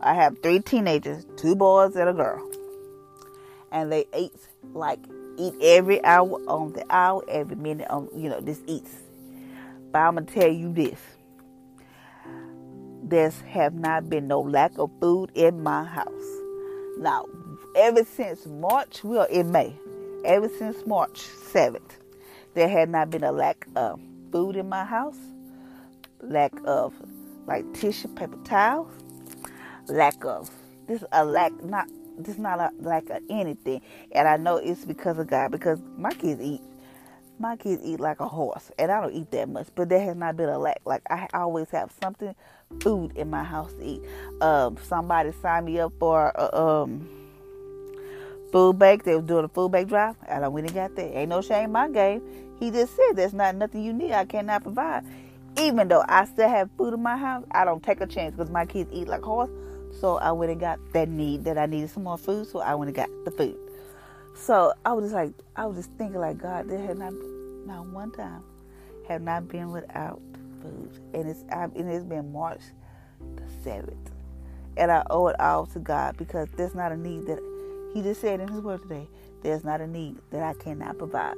I 0.02 0.16
have 0.16 0.42
three 0.42 0.60
teenagers, 0.60 1.26
two 1.38 1.56
boys 1.56 1.96
and 1.96 2.10
a 2.10 2.14
girl. 2.14 2.50
And 3.72 3.92
they 3.92 4.06
eat 4.18 4.34
like 4.74 5.00
eat 5.38 5.54
every 5.62 6.04
hour 6.04 6.40
on 6.48 6.74
the 6.74 6.86
hour, 6.90 7.24
every 7.28 7.56
minute 7.56 7.88
on 7.90 8.10
you 8.16 8.30
know, 8.30 8.40
this 8.40 8.60
eats. 8.68 8.92
But 9.92 10.00
I'm 10.00 10.16
gonna 10.16 10.26
tell 10.26 10.52
you 10.52 10.74
this. 10.74 11.00
There's 13.04 13.40
have 13.42 13.76
not 13.76 14.10
been 14.10 14.28
no 14.28 14.42
lack 14.42 14.78
of 14.80 14.90
food 15.00 15.32
in 15.36 15.62
my 15.62 15.84
house. 15.84 16.42
Now, 16.98 17.28
ever 17.76 18.04
since 18.04 18.48
March, 18.48 19.04
we 19.04 19.18
are 19.18 19.28
in 19.28 19.52
May. 19.52 19.76
Ever 20.24 20.50
since 20.50 20.88
March 20.88 21.22
7th, 21.54 21.98
there 22.56 22.70
had 22.70 22.90
not 22.90 23.12
been 23.12 23.24
a 23.24 23.32
lack 23.32 23.68
of 23.76 24.00
food 24.32 24.56
in 24.56 24.68
my 24.68 24.84
house 24.84 25.18
lack 26.22 26.54
of 26.66 26.94
like 27.48 27.66
tissue 27.74 28.08
paper 28.10 28.38
towels, 28.44 28.92
lack 29.88 30.24
of 30.26 30.50
this 30.88 31.04
a 31.12 31.24
lack 31.24 31.52
not 31.64 31.88
this 32.18 32.38
not 32.38 32.60
a 32.60 32.72
lack 32.80 33.10
of 33.10 33.22
anything. 33.30 33.82
And 34.12 34.28
I 34.28 34.38
know 34.38 34.58
it's 34.58 34.86
because 34.86 35.20
of 35.20 35.28
God 35.28 35.52
because 35.52 35.80
my 35.98 36.12
kids 36.12 36.42
eat 36.42 36.62
my 37.38 37.58
kids 37.58 37.82
eat 37.84 38.00
like 38.00 38.22
a 38.22 38.28
horse 38.28 38.72
and 38.80 38.90
I 38.92 39.02
don't 39.02 39.14
eat 39.14 39.30
that 39.32 39.50
much, 39.50 39.68
but 39.76 39.90
there 39.90 40.00
has 40.00 40.16
not 40.16 40.38
been 40.38 40.50
a 40.50 40.58
lack. 40.58 40.82
Like 40.86 41.02
I 41.10 41.28
always 41.34 41.70
have 41.72 41.92
something 42.02 42.34
food 42.80 43.16
in 43.16 43.30
my 43.30 43.44
house 43.44 43.74
to 43.74 43.84
eat. 43.84 44.02
Um, 44.42 44.78
somebody 44.84 45.32
signed 45.42 45.66
me 45.66 45.80
up 45.80 45.94
for 46.00 46.32
a 46.36 46.58
um, 46.58 47.08
food 48.52 48.80
bank. 48.80 49.04
They 49.04 49.16
was 49.16 49.26
doing 49.26 49.46
a 49.46 49.50
food 49.50 49.72
bank 49.72 49.90
drive, 49.90 50.16
and 50.28 50.46
I 50.46 50.48
went 50.48 50.68
and 50.68 50.76
got 50.76 50.96
that. 50.96 51.18
Ain't 51.18 51.30
no 51.30 51.42
shame 51.42 51.74
my 51.74 51.90
game. 51.90 52.22
He 52.60 52.72
just 52.72 52.96
said 52.96 53.16
there's 53.16 53.34
not 53.34 53.56
nothing 53.56 53.84
you 53.84 53.94
need. 53.94 54.14
I 54.14 54.26
cannot 54.26 54.64
provide 54.64 55.04
even 55.58 55.88
though 55.88 56.04
I 56.08 56.26
still 56.26 56.50
have 56.50 56.70
food 56.78 56.94
in 56.94 57.02
my 57.02 57.18
house, 57.18 57.46
I 57.52 57.66
don't 57.66 57.82
take 57.82 58.02
a 58.02 58.08
chance 58.08 58.36
because 58.36 58.52
my 58.52 58.66
kids 58.66 58.90
eat 58.94 59.08
like 59.08 59.22
horse. 59.22 59.50
So 60.00 60.18
I 60.18 60.32
went 60.32 60.52
and 60.52 60.60
got 60.60 60.80
that 60.94 61.08
need 61.08 61.46
that 61.46 61.58
I 61.58 61.66
needed 61.66 61.90
some 61.90 62.04
more 62.04 62.18
food. 62.18 62.48
So 62.48 62.60
I 62.60 62.76
went 62.76 62.90
and 62.90 62.96
got 62.96 63.10
the 63.24 63.32
food. 63.32 63.58
So 64.36 64.74
I 64.86 64.92
was 64.92 65.06
just 65.06 65.16
like, 65.16 65.32
I 65.56 65.66
was 65.66 65.78
just 65.78 65.92
thinking 65.98 66.20
like, 66.20 66.38
God, 66.38 66.68
there 66.68 66.86
had 66.86 66.98
not, 66.98 67.14
not 67.66 67.88
one 67.88 68.12
time, 68.12 68.44
have 69.08 69.22
not 69.22 69.48
been 69.48 69.72
without 69.72 70.22
food, 70.62 70.90
and 71.14 71.30
it's 71.30 71.46
I, 71.50 71.64
and 71.64 71.90
it's 71.90 72.04
been 72.04 72.34
March 72.34 72.60
the 73.38 73.44
seventh, 73.64 74.12
and 74.76 74.92
I 74.92 75.04
owe 75.10 75.28
it 75.28 75.40
all 75.40 75.68
to 75.68 75.80
God 75.80 76.18
because 76.18 76.50
there's 76.58 76.76
not 76.76 76.92
a 76.92 76.98
need 76.98 77.28
that 77.28 77.40
He 77.94 78.02
just 78.02 78.20
said 78.20 78.42
in 78.42 78.50
His 78.50 78.60
Word 78.60 78.82
today. 78.82 79.08
There's 79.42 79.64
not 79.64 79.80
a 79.80 79.88
need 79.88 80.18
that 80.32 80.44
I 80.44 80.54
cannot 80.62 80.98
provide. 80.98 81.38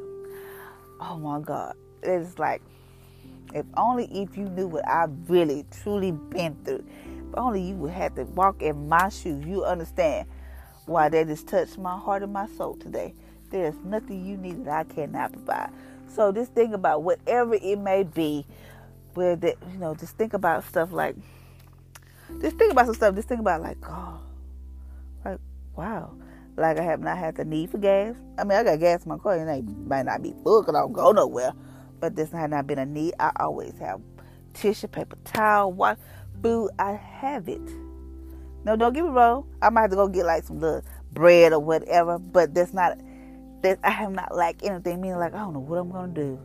Oh 1.00 1.18
my 1.18 1.40
God, 1.40 1.76
it's 2.02 2.40
like 2.40 2.62
if 3.54 3.66
only 3.76 4.06
if 4.06 4.38
you 4.38 4.46
knew 4.46 4.68
what 4.68 4.88
I've 4.88 5.30
really 5.30 5.66
truly 5.84 6.12
been 6.12 6.56
through. 6.66 6.84
If 7.06 7.38
only 7.38 7.62
you 7.62 7.76
would 7.76 7.92
have 7.92 8.16
to 8.16 8.24
walk 8.24 8.62
in 8.62 8.88
my 8.90 9.10
shoes, 9.10 9.46
you 9.46 9.64
understand 9.64 10.28
why 10.86 11.10
that 11.10 11.28
just 11.28 11.48
touched 11.48 11.78
my 11.78 11.98
heart 11.98 12.24
and 12.24 12.34
my 12.34 12.48
soul 12.48 12.76
today. 12.76 13.14
There's 13.50 13.76
nothing 13.84 14.26
you 14.26 14.38
need 14.38 14.66
that 14.66 14.74
I 14.74 14.84
cannot 14.94 15.34
provide. 15.34 15.70
So 16.14 16.32
just 16.32 16.54
think 16.54 16.74
about 16.74 17.04
whatever 17.04 17.56
it 17.56 17.80
may 17.80 18.04
be, 18.04 18.46
where 19.14 19.36
that 19.36 19.58
you 19.72 19.78
know, 19.78 19.96
just 19.96 20.18
think 20.18 20.34
about 20.34 20.64
stuff 20.66 20.92
like 20.92 21.16
just 22.42 22.58
think 22.58 22.72
about 22.72 22.86
some 22.86 22.96
stuff, 22.96 23.16
just 23.16 23.28
think 23.28 23.40
about 23.40 23.62
like, 23.62 23.78
oh 23.88 24.20
like 25.24 25.40
wow. 25.76 26.12
Like 26.58 26.80
I 26.80 26.84
have 26.84 27.00
not 27.00 27.18
had 27.18 27.36
the 27.36 27.46
need 27.46 27.70
for 27.70 27.78
gas. 27.78 28.16
I 28.38 28.44
mean 28.44 28.58
I 28.58 28.64
got 28.64 28.80
gas 28.80 29.06
in 29.06 29.10
my 29.10 29.18
car 29.18 29.38
and 29.38 29.50
it 29.50 29.88
might 29.88 30.04
not 30.04 30.22
be 30.22 30.34
full 30.44 30.62
because 30.62 30.76
I 30.76 30.80
don't 30.80 30.94
go 30.94 31.12
nowhere 31.12 31.54
but 32.00 32.16
this 32.16 32.32
has 32.32 32.50
not 32.50 32.68
been 32.68 32.80
a 32.80 32.86
need. 32.86 33.14
I 33.20 33.32
always 33.40 33.78
have 33.80 34.02
tissue 34.54 34.88
paper, 34.88 35.18
towel, 35.24 35.72
what 35.72 35.98
food. 36.42 36.72
I 36.80 36.94
have 36.94 37.48
it. 37.48 37.62
No, 38.64 38.76
don't 38.76 38.94
get 38.94 39.04
me 39.04 39.10
wrong. 39.10 39.48
I 39.62 39.70
might 39.70 39.82
have 39.82 39.90
to 39.92 39.96
go 39.96 40.08
get 40.08 40.26
like 40.26 40.44
some 40.44 40.60
little 40.60 40.84
bread 41.14 41.54
or 41.54 41.60
whatever, 41.60 42.20
but 42.20 42.54
that's 42.54 42.74
not. 42.74 42.98
That 43.64 43.80
I 43.84 43.90
have 43.90 44.12
not 44.12 44.36
lacked 44.36 44.64
anything. 44.64 45.02
Meaning, 45.02 45.18
like 45.18 45.34
I 45.34 45.40
don't 45.40 45.54
know 45.54 45.60
what 45.60 45.80
I'm 45.80 45.92
gonna 45.92 46.14
do, 46.14 46.40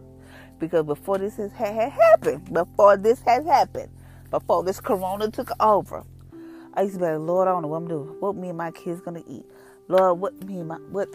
because 0.59 0.87
before 0.87 1.19
this 1.19 1.37
has 1.37 1.53
had 1.53 1.93
happened, 1.93 2.53
before 2.53 2.97
this 2.97 3.21
has 3.27 3.45
happened, 3.45 3.91
before 4.31 4.65
this 4.65 4.81
Corona 4.81 5.31
took 5.31 5.51
over, 5.61 6.05
I 6.73 6.83
used 6.83 6.95
to 6.95 7.01
be 7.01 7.05
like, 7.05 7.19
Lord, 7.19 7.49
I 7.49 7.53
don't 7.53 7.63
know 7.63 7.69
what 7.69 7.79
I'm 7.79 7.89
doing. 7.89 8.17
What 8.19 8.35
me 8.35 8.49
and 8.49 8.57
my 8.57 8.71
kids 8.71 9.03
gonna 9.03 9.23
eat? 9.29 9.45
Lord, 9.93 10.21
what 10.21 10.43
me 10.45 10.63
my 10.63 10.77
what? 10.91 11.11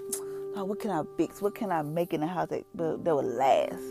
Lord, 0.55 0.69
what 0.69 0.79
can 0.79 0.91
I 0.91 1.01
fix? 1.17 1.41
What 1.41 1.55
can 1.55 1.71
I 1.71 1.81
make 1.81 2.13
in 2.13 2.21
the 2.21 2.27
house 2.27 2.49
that 2.49 2.63
that 2.75 3.15
would 3.15 3.25
last? 3.25 3.81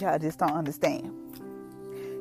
Y'all 0.00 0.18
just 0.18 0.38
don't 0.38 0.52
understand. 0.52 1.12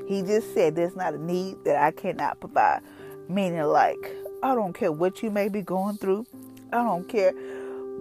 He 0.06 0.22
just 0.22 0.54
said 0.54 0.76
there's 0.76 0.98
not 0.98 1.14
a 1.14 1.18
need 1.18 1.64
that 1.64 1.82
I 1.82 1.92
cannot 1.92 2.42
provide. 2.42 2.82
Meaning, 3.30 3.64
like, 3.64 4.14
I 4.44 4.54
don't 4.54 4.74
care 4.74 4.92
what 4.92 5.24
you 5.24 5.32
may 5.32 5.48
be 5.48 5.62
going 5.62 5.98
through. 5.98 6.26
I 6.74 6.84
don't 6.84 7.08
care 7.08 7.32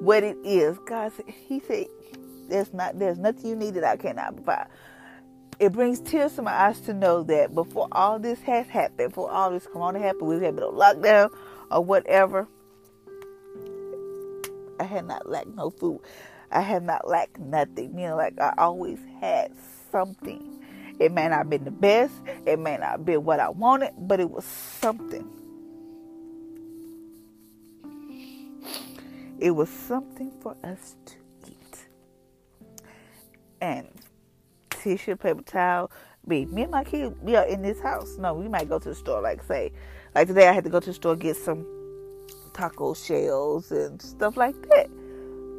what 0.01 0.25
it 0.25 0.37
is. 0.45 0.79
God 0.85 1.13
said, 1.13 1.27
He 1.29 1.61
said, 1.61 1.87
there's 2.49 2.75
not 2.75 2.99
there's 2.99 3.19
nothing 3.19 3.51
you 3.51 3.57
need 3.57 3.75
that 3.75 3.85
I 3.85 3.97
cannot 3.99 4.35
provide. 4.35 4.67
It 5.59 5.73
brings 5.73 6.01
tears 6.01 6.35
to 6.35 6.43
my 6.43 6.53
eyes 6.53 6.81
to 6.83 6.93
know 6.93 7.23
that 7.25 7.55
before 7.55 7.89
all 7.93 8.19
this 8.19 8.41
has 8.41 8.67
happened, 8.67 9.11
before 9.11 9.31
all 9.31 9.51
this 9.51 9.67
corona 9.67 9.99
happened, 9.99 10.29
we 10.29 10.45
had 10.45 10.59
on 10.59 10.75
lockdown 10.75 11.31
or 11.71 11.83
whatever. 11.83 12.47
I 14.79 14.85
had 14.85 15.07
not 15.07 15.29
lacked 15.29 15.55
no 15.55 15.71
food. 15.71 16.01
I 16.51 16.61
have 16.61 16.83
not 16.83 17.09
lacked 17.09 17.39
nothing. 17.39 17.99
You 17.99 18.09
know, 18.09 18.17
like 18.17 18.39
I 18.39 18.53
always 18.59 18.99
had 19.21 19.53
something. 19.91 20.63
It 20.99 21.13
may 21.13 21.29
not 21.29 21.39
have 21.39 21.51
been 21.51 21.65
the 21.65 21.71
best, 21.71 22.15
it 22.47 22.59
may 22.59 22.77
not 22.77 22.91
have 22.91 23.05
been 23.05 23.25
what 23.25 23.41
I 23.41 23.51
wanted, 23.51 23.93
but 23.99 24.21
it 24.21 24.31
was 24.31 24.45
something. 24.45 25.29
It 29.39 29.51
was 29.51 29.69
something 29.69 30.33
for 30.41 30.57
us 30.65 30.97
to 31.07 31.15
eat. 31.47 31.87
And 33.61 33.89
tissue, 34.87 35.17
paper 35.17 35.43
towel. 35.43 35.91
Me, 36.27 36.45
me 36.47 36.63
and 36.63 36.71
my 36.71 36.85
kid, 36.85 37.13
we 37.21 37.35
are 37.35 37.45
in 37.47 37.63
this 37.63 37.81
house. 37.81 38.17
No, 38.19 38.35
we 38.35 38.47
might 38.49 38.69
go 38.69 38.79
to 38.79 38.89
the 38.89 38.95
store, 38.95 39.21
like 39.21 39.43
say, 39.43 39.73
like 40.15 40.29
today 40.29 40.49
I 40.49 40.53
had 40.53 40.63
to 40.65 40.71
go 40.71 40.79
to 40.79 40.87
the 40.87 40.95
store 40.95 41.17
get 41.17 41.37
some 41.37 41.67
taco 42.53 42.95
shells 42.95 43.73
and 43.73 44.01
stuff 44.01 44.37
like 44.37 44.55
that. 44.69 44.89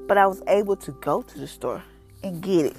But 0.08 0.18
I 0.18 0.28
was 0.28 0.42
able 0.48 0.78
to 0.78 0.92
go 0.94 1.22
to 1.22 1.40
the 1.40 1.48
store 1.48 1.84
and 2.24 2.42
get 2.42 2.68
it. 2.68 2.78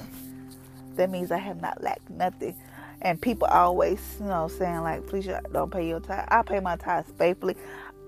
that 0.97 1.11
means 1.11 1.31
I 1.31 1.37
have 1.37 1.61
not 1.61 1.83
lacked 1.83 2.09
nothing. 2.09 2.57
And 3.03 3.21
people 3.21 3.47
always, 3.49 4.01
you 4.19 4.27
know, 4.27 4.49
saying 4.49 4.81
like, 4.81 5.07
please 5.07 5.29
don't 5.53 5.71
pay 5.71 5.87
your 5.87 6.01
tithe. 6.01 6.29
I 6.29 6.43
pay 6.43 6.61
my 6.61 6.77
tithes 6.77 7.13
faithfully. 7.19 7.57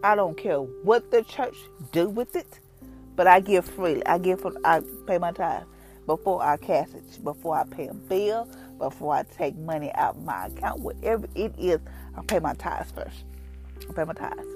I 0.02 0.14
don't 0.14 0.36
care 0.36 0.60
what 0.60 1.10
the 1.10 1.22
church 1.24 1.56
do 1.92 2.08
with 2.08 2.34
it, 2.36 2.58
but 3.16 3.26
I 3.26 3.40
give 3.40 3.66
freely. 3.66 4.04
I 4.06 4.16
give, 4.16 4.44
I 4.64 4.80
pay 5.06 5.18
my 5.18 5.32
tithe 5.32 5.64
before 6.06 6.42
I 6.42 6.56
cash 6.56 6.88
it, 6.94 7.24
before 7.24 7.56
I 7.56 7.64
pay 7.64 7.88
a 7.88 7.94
bill, 7.94 8.48
before 8.78 9.14
I 9.14 9.22
take 9.22 9.56
money 9.56 9.92
out 9.94 10.16
of 10.16 10.24
my 10.24 10.46
account, 10.46 10.80
whatever 10.80 11.26
it 11.34 11.54
is, 11.58 11.80
I 12.16 12.22
pay 12.22 12.38
my 12.38 12.54
tithes 12.54 12.90
first. 12.92 13.24
I 13.88 13.92
pay 13.92 14.04
my 14.04 14.14
tithes. 14.14 14.46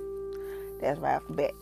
That's 0.81 0.99
right 0.99 1.17
off 1.17 1.27
the 1.29 1.35
bat. 1.35 1.53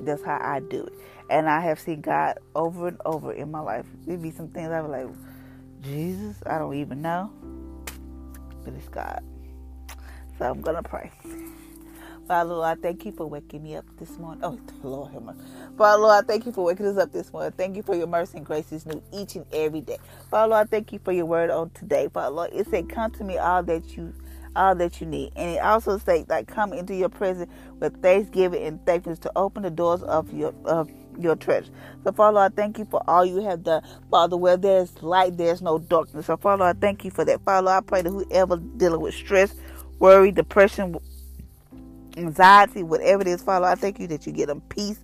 That's 0.00 0.22
how 0.22 0.38
I 0.40 0.60
do 0.60 0.84
it. 0.84 0.92
And 1.30 1.48
I 1.48 1.60
have 1.60 1.80
seen 1.80 2.00
God 2.00 2.38
over 2.54 2.88
and 2.88 3.00
over 3.04 3.32
in 3.32 3.50
my 3.50 3.60
life. 3.60 3.86
There 4.06 4.16
be 4.16 4.30
some 4.30 4.48
things 4.48 4.70
I 4.70 4.80
was 4.80 4.90
like, 4.90 5.08
Jesus, 5.82 6.36
I 6.46 6.58
don't 6.58 6.74
even 6.74 7.02
know. 7.02 7.30
But 8.64 8.74
it's 8.74 8.88
God. 8.88 9.22
So 10.38 10.50
I'm 10.50 10.62
to 10.62 10.82
pray. 10.82 11.10
Father, 12.28 12.54
Lord, 12.54 12.78
I 12.78 12.80
thank 12.80 13.06
you 13.06 13.12
for 13.12 13.26
waking 13.26 13.62
me 13.64 13.76
up 13.76 13.84
this 13.98 14.18
morning. 14.18 14.44
Oh, 14.44 14.58
Lord, 14.88 15.12
have 15.12 15.22
mercy. 15.22 15.40
Father, 15.78 16.02
Lord, 16.02 16.24
I 16.24 16.26
thank 16.26 16.46
you 16.46 16.52
for 16.52 16.64
waking 16.64 16.86
us 16.86 16.98
up 16.98 17.12
this 17.12 17.32
morning. 17.32 17.52
Thank 17.56 17.76
you 17.76 17.82
for 17.82 17.96
your 17.96 18.06
mercy 18.08 18.38
and 18.38 18.46
grace 18.46 18.72
is 18.72 18.86
new 18.86 19.02
each 19.12 19.36
and 19.36 19.46
every 19.52 19.82
day. 19.82 19.98
Father, 20.30 20.50
Lord, 20.52 20.66
I 20.66 20.70
thank 20.70 20.92
you 20.92 21.00
for 21.04 21.12
your 21.12 21.26
word 21.26 21.50
on 21.50 21.70
today. 21.70 22.08
Father, 22.12 22.34
Lord, 22.34 22.50
it 22.54 22.68
said, 22.70 22.88
come 22.88 23.12
to 23.12 23.24
me 23.24 23.38
all 23.38 23.62
that 23.64 23.96
you 23.96 24.14
all 24.56 24.74
that 24.76 25.00
you 25.00 25.06
need. 25.06 25.32
And 25.36 25.50
it 25.56 25.62
also 25.62 25.98
says 25.98 26.26
like 26.28 26.48
come 26.48 26.72
into 26.72 26.94
your 26.94 27.10
presence 27.10 27.50
with 27.80 28.00
thanksgiving 28.02 28.64
and 28.64 28.86
thankfulness 28.86 29.20
to 29.20 29.32
open 29.36 29.64
the 29.64 29.70
doors 29.70 30.02
of 30.02 30.32
your 30.32 30.54
of 30.64 30.90
your 31.18 31.36
treasure. 31.36 31.72
So 32.04 32.12
Father, 32.12 32.38
I 32.40 32.50
thank 32.50 32.78
you 32.78 32.86
for 32.90 33.02
all 33.08 33.26
you 33.26 33.42
have 33.42 33.64
done. 33.64 33.82
Father, 34.10 34.36
where 34.36 34.56
there's 34.58 35.02
light, 35.02 35.36
there's 35.38 35.62
no 35.62 35.78
darkness. 35.78 36.26
So 36.26 36.36
Father, 36.38 36.64
I 36.64 36.74
thank 36.74 37.04
you 37.04 37.10
for 37.12 37.24
that. 37.26 37.42
Father, 37.44 37.70
I 37.70 37.80
pray 37.82 38.02
that 38.02 38.10
whoever 38.10 38.56
dealing 38.58 39.00
with 39.00 39.14
stress, 39.14 39.54
worry, 40.00 40.32
depression, 40.32 40.96
anxiety, 42.16 42.82
whatever 42.82 43.22
it 43.22 43.28
is, 43.28 43.42
Father, 43.42 43.66
I 43.66 43.74
thank 43.74 44.00
you 44.00 44.06
that 44.08 44.26
you 44.26 44.32
get 44.32 44.48
them 44.48 44.62
peace 44.68 45.00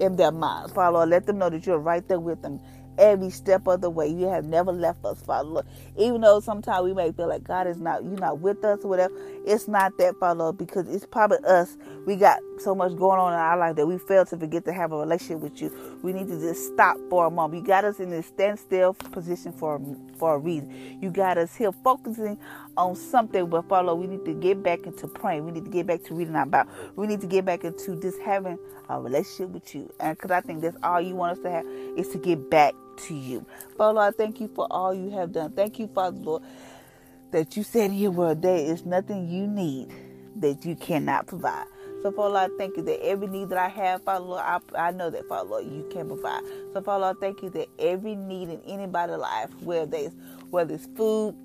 in 0.00 0.16
their 0.16 0.32
minds. 0.32 0.72
Father, 0.72 1.06
let 1.06 1.26
them 1.26 1.38
know 1.38 1.50
that 1.50 1.66
you're 1.66 1.78
right 1.78 2.06
there 2.08 2.20
with 2.20 2.42
them 2.42 2.60
every 2.98 3.30
step 3.30 3.66
of 3.66 3.80
the 3.80 3.90
way. 3.90 4.08
You 4.08 4.28
have 4.28 4.44
never 4.44 4.72
left 4.72 5.04
us, 5.04 5.22
Father 5.22 5.48
Lord. 5.48 5.66
Even 5.96 6.20
though 6.22 6.40
sometimes 6.40 6.84
we 6.84 6.94
may 6.94 7.12
feel 7.12 7.28
like 7.28 7.44
God 7.44 7.66
is 7.66 7.78
not, 7.78 8.04
you're 8.04 8.12
not 8.18 8.40
with 8.40 8.64
us 8.64 8.80
or 8.84 8.88
whatever, 8.88 9.14
it's 9.50 9.68
not 9.68 9.98
that, 9.98 10.16
Father 10.20 10.40
Lord, 10.40 10.58
because 10.58 10.88
it's 10.88 11.06
probably 11.06 11.38
us. 11.46 11.76
We 12.06 12.16
got 12.16 12.40
so 12.58 12.74
much 12.74 12.96
going 12.96 13.20
on 13.20 13.32
in 13.34 13.38
our 13.38 13.58
life 13.58 13.76
that 13.76 13.86
we 13.86 13.98
fail 13.98 14.24
to 14.26 14.38
forget 14.38 14.64
to 14.66 14.72
have 14.72 14.92
a 14.92 14.98
relationship 14.98 15.40
with 15.40 15.60
you. 15.60 15.98
We 16.02 16.12
need 16.14 16.28
to 16.28 16.40
just 16.40 16.68
stop 16.72 16.96
for 17.10 17.26
a 17.26 17.30
moment. 17.30 17.62
You 17.62 17.66
got 17.66 17.84
us 17.84 18.00
in 18.00 18.10
this 18.10 18.26
standstill 18.26 18.94
position 18.94 19.52
for 19.52 19.80
for 20.18 20.36
a 20.36 20.38
reason. 20.38 20.98
You 21.02 21.10
got 21.10 21.38
us 21.38 21.54
here 21.56 21.72
focusing 21.84 22.38
on 22.76 22.96
something, 22.96 23.48
but 23.48 23.68
Father, 23.68 23.94
we 23.94 24.06
need 24.06 24.24
to 24.26 24.34
get 24.34 24.62
back 24.62 24.86
into 24.86 25.08
praying. 25.08 25.44
We 25.44 25.52
need 25.52 25.64
to 25.66 25.70
get 25.70 25.86
back 25.86 26.04
to 26.04 26.14
reading 26.14 26.34
Bible. 26.50 26.70
We 26.96 27.06
need 27.06 27.20
to 27.22 27.26
get 27.28 27.44
back 27.44 27.64
into 27.64 28.00
just 28.00 28.20
having 28.20 28.58
a 28.88 29.00
relationship 29.00 29.50
with 29.50 29.74
you. 29.74 29.92
And 30.00 30.16
because 30.16 30.30
I 30.30 30.40
think 30.40 30.62
that's 30.62 30.76
all 30.82 31.00
you 31.00 31.16
want 31.16 31.38
us 31.38 31.44
to 31.44 31.50
have 31.50 31.66
is 31.96 32.08
to 32.10 32.18
get 32.18 32.50
back 32.50 32.74
to 33.08 33.14
you. 33.14 33.46
Father, 33.76 34.00
I 34.00 34.10
thank 34.10 34.40
you 34.40 34.48
for 34.54 34.66
all 34.70 34.94
you 34.94 35.10
have 35.10 35.32
done. 35.32 35.52
Thank 35.52 35.78
you, 35.78 35.88
Father, 35.88 36.16
Lord, 36.18 36.42
that 37.32 37.56
you 37.56 37.62
said 37.62 37.92
your 37.92 38.10
word 38.10 38.42
there 38.42 38.56
is 38.56 38.84
nothing 38.86 39.28
you 39.28 39.46
need 39.46 39.92
that 40.36 40.64
you 40.64 40.76
cannot 40.76 41.26
provide. 41.26 41.66
So, 42.02 42.10
Father, 42.12 42.36
I 42.36 42.48
thank 42.56 42.76
you 42.76 42.82
that 42.84 43.04
every 43.04 43.26
need 43.26 43.50
that 43.50 43.58
I 43.58 43.68
have, 43.68 44.02
Father, 44.04 44.24
Lord, 44.24 44.42
I, 44.42 44.58
I 44.76 44.90
know 44.90 45.10
that, 45.10 45.28
Father, 45.28 45.50
Lord, 45.50 45.64
you 45.66 45.86
can 45.90 46.08
provide. 46.08 46.42
So, 46.72 46.80
Father, 46.80 47.06
I 47.06 47.12
thank 47.20 47.42
you 47.42 47.50
that 47.50 47.68
every 47.78 48.16
need 48.16 48.48
in 48.48 48.60
anybody's 48.66 49.18
life, 49.18 49.50
whether 49.62 49.96
it's, 49.96 50.14
whether 50.50 50.74
it's 50.74 50.86
food, 50.96 51.36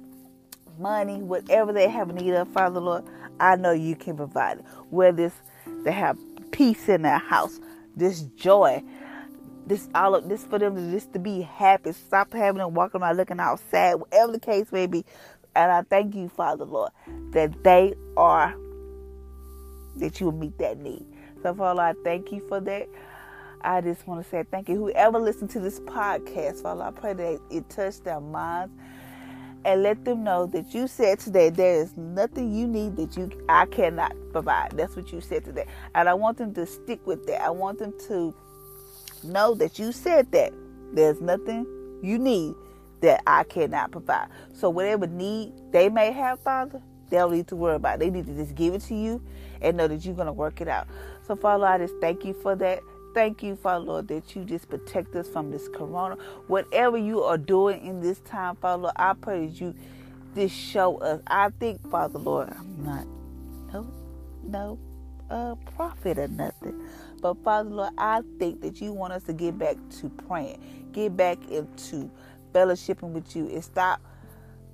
money, 0.80 1.18
whatever 1.18 1.74
they 1.74 1.90
have 1.90 2.10
a 2.10 2.14
need 2.14 2.34
of, 2.34 2.48
Father, 2.50 2.80
Lord, 2.80 3.04
I 3.40 3.56
know 3.58 3.72
you 3.72 3.96
can 3.96 4.16
provide 4.16 4.60
it. 4.60 4.66
Whether 4.90 5.26
it's 5.26 5.36
they 5.84 5.92
have 5.92 6.18
peace 6.52 6.88
in 6.90 7.02
their 7.04 7.18
house, 7.18 7.60
this 7.96 8.22
joy, 8.22 8.84
this 9.68 9.90
all 9.96 10.16
of 10.16 10.30
this 10.30 10.44
for 10.46 10.60
them 10.60 10.76
to 10.76 10.92
just 10.92 11.14
to 11.14 11.20
be 11.20 11.42
happy. 11.42 11.92
Stop 11.92 12.34
having 12.34 12.60
them 12.60 12.74
walking 12.74 13.02
around 13.02 13.18
looking 13.18 13.40
out 13.40 13.60
sad, 13.72 13.96
whatever 13.96 14.34
the 14.34 14.40
case 14.40 14.72
may 14.72 14.88
be. 14.88 15.06
And 15.56 15.72
I 15.72 15.84
thank 15.84 16.16
you, 16.16 16.30
Father 16.30 16.66
Lord, 16.66 16.92
that 17.32 17.64
they 17.64 17.94
are 18.18 18.54
that 19.98 20.20
you 20.20 20.28
will 20.28 20.34
meet 20.34 20.58
that 20.58 20.78
need. 20.80 21.06
So 21.42 21.54
Father, 21.54 21.82
I 21.82 21.94
thank 22.04 22.32
you 22.32 22.42
for 22.48 22.60
that. 22.62 22.88
I 23.62 23.82
just 23.82 24.06
want 24.08 24.24
to 24.24 24.30
say 24.30 24.44
thank 24.52 24.70
you. 24.70 24.76
Whoever 24.76 25.20
listened 25.20 25.50
to 25.52 25.60
this 25.60 25.80
podcast, 25.82 26.62
Father, 26.62 26.84
I 26.84 26.92
pray 26.92 27.14
that 27.14 27.40
it 27.50 27.70
touched 27.70 28.04
their 28.04 28.20
minds 28.20 28.74
and 29.64 29.82
let 29.82 30.06
them 30.06 30.24
know 30.24 30.46
that 30.46 30.74
you 30.74 30.88
said 30.88 31.20
today 31.20 31.50
there 31.50 31.82
is 31.82 31.98
nothing 31.98 32.54
you 32.54 32.68
need 32.68 32.96
that 32.98 33.18
you 33.18 33.32
I 33.50 33.66
cannot 33.66 34.16
provide. 34.32 34.72
That's 34.74 34.96
what 34.96 35.12
you 35.12 35.22
said 35.22 35.44
today. 35.44 35.66
And 35.96 36.08
I 36.08 36.14
want 36.14 36.38
them 36.38 36.54
to 36.54 36.66
stick 36.66 37.06
with 37.08 37.26
that. 37.28 37.42
I 37.42 37.50
want 37.50 37.80
them 37.80 37.94
to 38.08 38.34
know 39.24 39.56
that 39.56 39.80
you 39.80 39.92
said 39.92 40.32
that 40.34 40.54
there's 40.94 41.20
nothing 41.22 41.66
you 42.04 42.20
need 42.20 42.54
that 43.02 43.22
I 43.28 43.44
cannot 43.44 43.92
provide. 43.92 44.28
So 44.54 44.70
whatever 44.70 45.08
need 45.08 45.54
they 45.72 45.90
may 45.90 46.12
have, 46.12 46.40
Father, 46.42 46.82
they 47.10 47.18
don't 47.18 47.34
need 47.34 47.48
to 47.48 47.56
worry 47.56 47.76
about. 47.76 47.96
It. 47.96 48.00
They 48.02 48.10
need 48.10 48.26
to 48.28 48.34
just 48.36 48.56
give 48.56 48.74
it 48.74 48.82
to 48.84 48.96
you 48.96 49.22
and 49.62 49.78
know 49.78 49.88
that 49.88 50.06
you're 50.06 50.16
gonna 50.16 50.34
work 50.34 50.62
it 50.62 50.68
out. 50.68 50.88
So 51.28 51.36
Father, 51.36 51.66
I 51.66 51.78
just 51.80 51.96
thank 52.02 52.26
you 52.26 52.34
for 52.34 52.56
that. 52.58 52.82
Thank 53.14 53.44
you, 53.44 53.56
Father 53.56 53.86
Lord, 53.86 54.08
that 54.10 54.36
you 54.36 54.44
just 54.46 54.70
protect 54.70 55.16
us 55.16 55.28
from 55.30 55.52
this 55.52 55.68
corona. 55.70 56.16
Whatever 56.48 56.98
you 56.98 57.24
are 57.24 57.38
doing 57.38 57.86
in 57.86 58.02
this 58.02 58.20
time, 58.22 58.58
Father 58.58 58.84
Lord, 58.84 58.96
I 58.98 59.14
pray 59.14 59.48
that 59.48 59.62
you 59.62 59.76
just 60.36 60.56
show 60.56 60.98
us. 60.98 61.22
I 61.28 61.50
think, 61.60 61.90
Father 61.90 62.20
Lord, 62.20 62.50
I'm 62.52 62.84
not 62.84 63.08
no 63.74 63.88
no 64.44 64.80
uh 65.30 65.56
prophet 65.76 66.18
or 66.20 66.28
nothing. 66.28 66.88
But 67.22 67.44
Father 67.44 67.70
Lord, 67.70 67.94
I 67.98 68.22
think 68.40 68.62
that 68.62 68.82
you 68.82 68.94
want 68.94 69.14
us 69.14 69.24
to 69.24 69.34
get 69.34 69.58
back 69.58 69.78
to 70.02 70.10
praying, 70.10 70.62
get 70.94 71.18
back 71.18 71.40
into 71.50 72.12
fellowshipping 72.56 73.12
with 73.12 73.36
you, 73.36 73.48
and 73.50 73.64
stop 73.64 74.02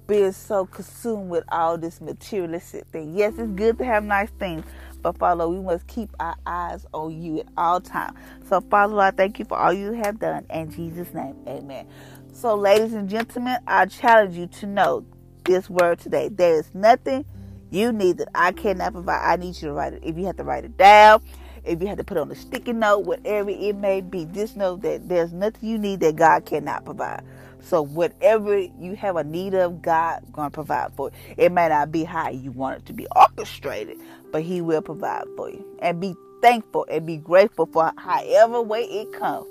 being 0.07 0.31
so 0.31 0.65
consumed 0.65 1.29
with 1.29 1.43
all 1.49 1.77
this 1.77 2.01
materialistic 2.01 2.85
thing. 2.87 3.13
Yes, 3.15 3.33
it's 3.37 3.51
good 3.53 3.77
to 3.77 3.85
have 3.85 4.03
nice 4.03 4.29
things, 4.39 4.65
but 5.01 5.17
Father, 5.17 5.47
we 5.47 5.59
must 5.59 5.87
keep 5.87 6.09
our 6.19 6.35
eyes 6.45 6.85
on 6.93 7.21
you 7.21 7.39
at 7.39 7.47
all 7.57 7.79
times. 7.79 8.17
So, 8.47 8.61
Father, 8.61 8.99
I 8.99 9.11
thank 9.11 9.39
you 9.39 9.45
for 9.45 9.57
all 9.57 9.73
you 9.73 9.93
have 9.93 10.19
done. 10.19 10.45
In 10.49 10.69
Jesus' 10.69 11.13
name, 11.13 11.35
amen. 11.47 11.87
So, 12.33 12.55
ladies 12.55 12.93
and 12.93 13.09
gentlemen, 13.09 13.57
I 13.67 13.85
challenge 13.85 14.35
you 14.35 14.47
to 14.47 14.65
know 14.65 15.05
this 15.45 15.69
word 15.69 15.99
today. 15.99 16.29
There 16.29 16.55
is 16.55 16.69
nothing 16.73 17.25
you 17.69 17.93
need 17.93 18.17
that 18.17 18.29
I 18.35 18.51
cannot 18.51 18.93
provide. 18.93 19.21
I 19.23 19.37
need 19.37 19.55
you 19.55 19.69
to 19.69 19.73
write 19.73 19.93
it. 19.93 20.03
If 20.03 20.17
you 20.17 20.25
have 20.25 20.37
to 20.37 20.43
write 20.43 20.65
it 20.65 20.77
down, 20.77 21.23
if 21.63 21.81
you 21.81 21.87
have 21.87 21.97
to 21.97 22.03
put 22.03 22.17
on 22.17 22.29
a 22.31 22.35
sticky 22.35 22.73
note, 22.73 23.05
whatever 23.05 23.49
it 23.49 23.75
may 23.75 24.01
be, 24.01 24.25
just 24.25 24.57
know 24.57 24.75
that 24.77 25.07
there's 25.07 25.31
nothing 25.31 25.69
you 25.69 25.77
need 25.77 26.01
that 26.01 26.15
God 26.15 26.45
cannot 26.45 26.83
provide. 26.85 27.23
So 27.61 27.81
whatever 27.83 28.57
you 28.59 28.95
have 28.95 29.17
a 29.17 29.23
need 29.23 29.55
of, 29.55 29.81
God 29.81 30.23
gonna 30.33 30.51
provide 30.51 30.93
for 30.95 31.09
you. 31.09 31.35
It 31.37 31.51
may 31.51 31.69
not 31.69 31.91
be 31.91 32.03
how 32.03 32.29
you 32.29 32.51
want 32.51 32.79
it 32.79 32.85
to 32.87 32.93
be 32.93 33.07
orchestrated, 33.15 33.97
but 34.31 34.43
He 34.43 34.61
will 34.61 34.81
provide 34.81 35.25
for 35.37 35.49
you. 35.49 35.65
And 35.79 35.99
be 36.01 36.15
thankful 36.41 36.85
and 36.89 37.05
be 37.05 37.17
grateful 37.17 37.67
for 37.67 37.91
however 37.97 38.61
way 38.61 38.83
it 38.83 39.13
comes. 39.13 39.47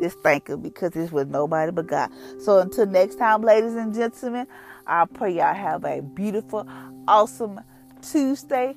Just 0.00 0.18
thank 0.20 0.48
Him 0.48 0.60
because 0.62 0.96
it's 0.96 1.12
with 1.12 1.28
nobody 1.28 1.72
but 1.72 1.86
God. 1.86 2.10
So 2.40 2.58
until 2.60 2.86
next 2.86 3.16
time, 3.16 3.42
ladies 3.42 3.74
and 3.74 3.94
gentlemen, 3.94 4.46
I 4.86 5.04
pray 5.06 5.34
y'all 5.36 5.54
have 5.54 5.84
a 5.84 6.02
beautiful, 6.02 6.66
awesome 7.08 7.60
Tuesday, 8.02 8.76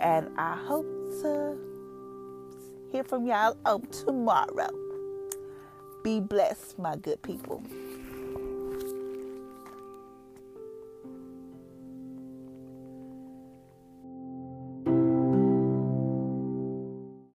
and 0.00 0.28
I 0.38 0.56
hope 0.56 0.86
to 1.22 1.56
hear 2.92 3.04
from 3.04 3.26
y'all 3.26 3.56
tomorrow. 3.92 4.70
Be 6.02 6.20
blessed, 6.20 6.78
my 6.78 6.96
good 6.96 7.22
people. 7.22 7.62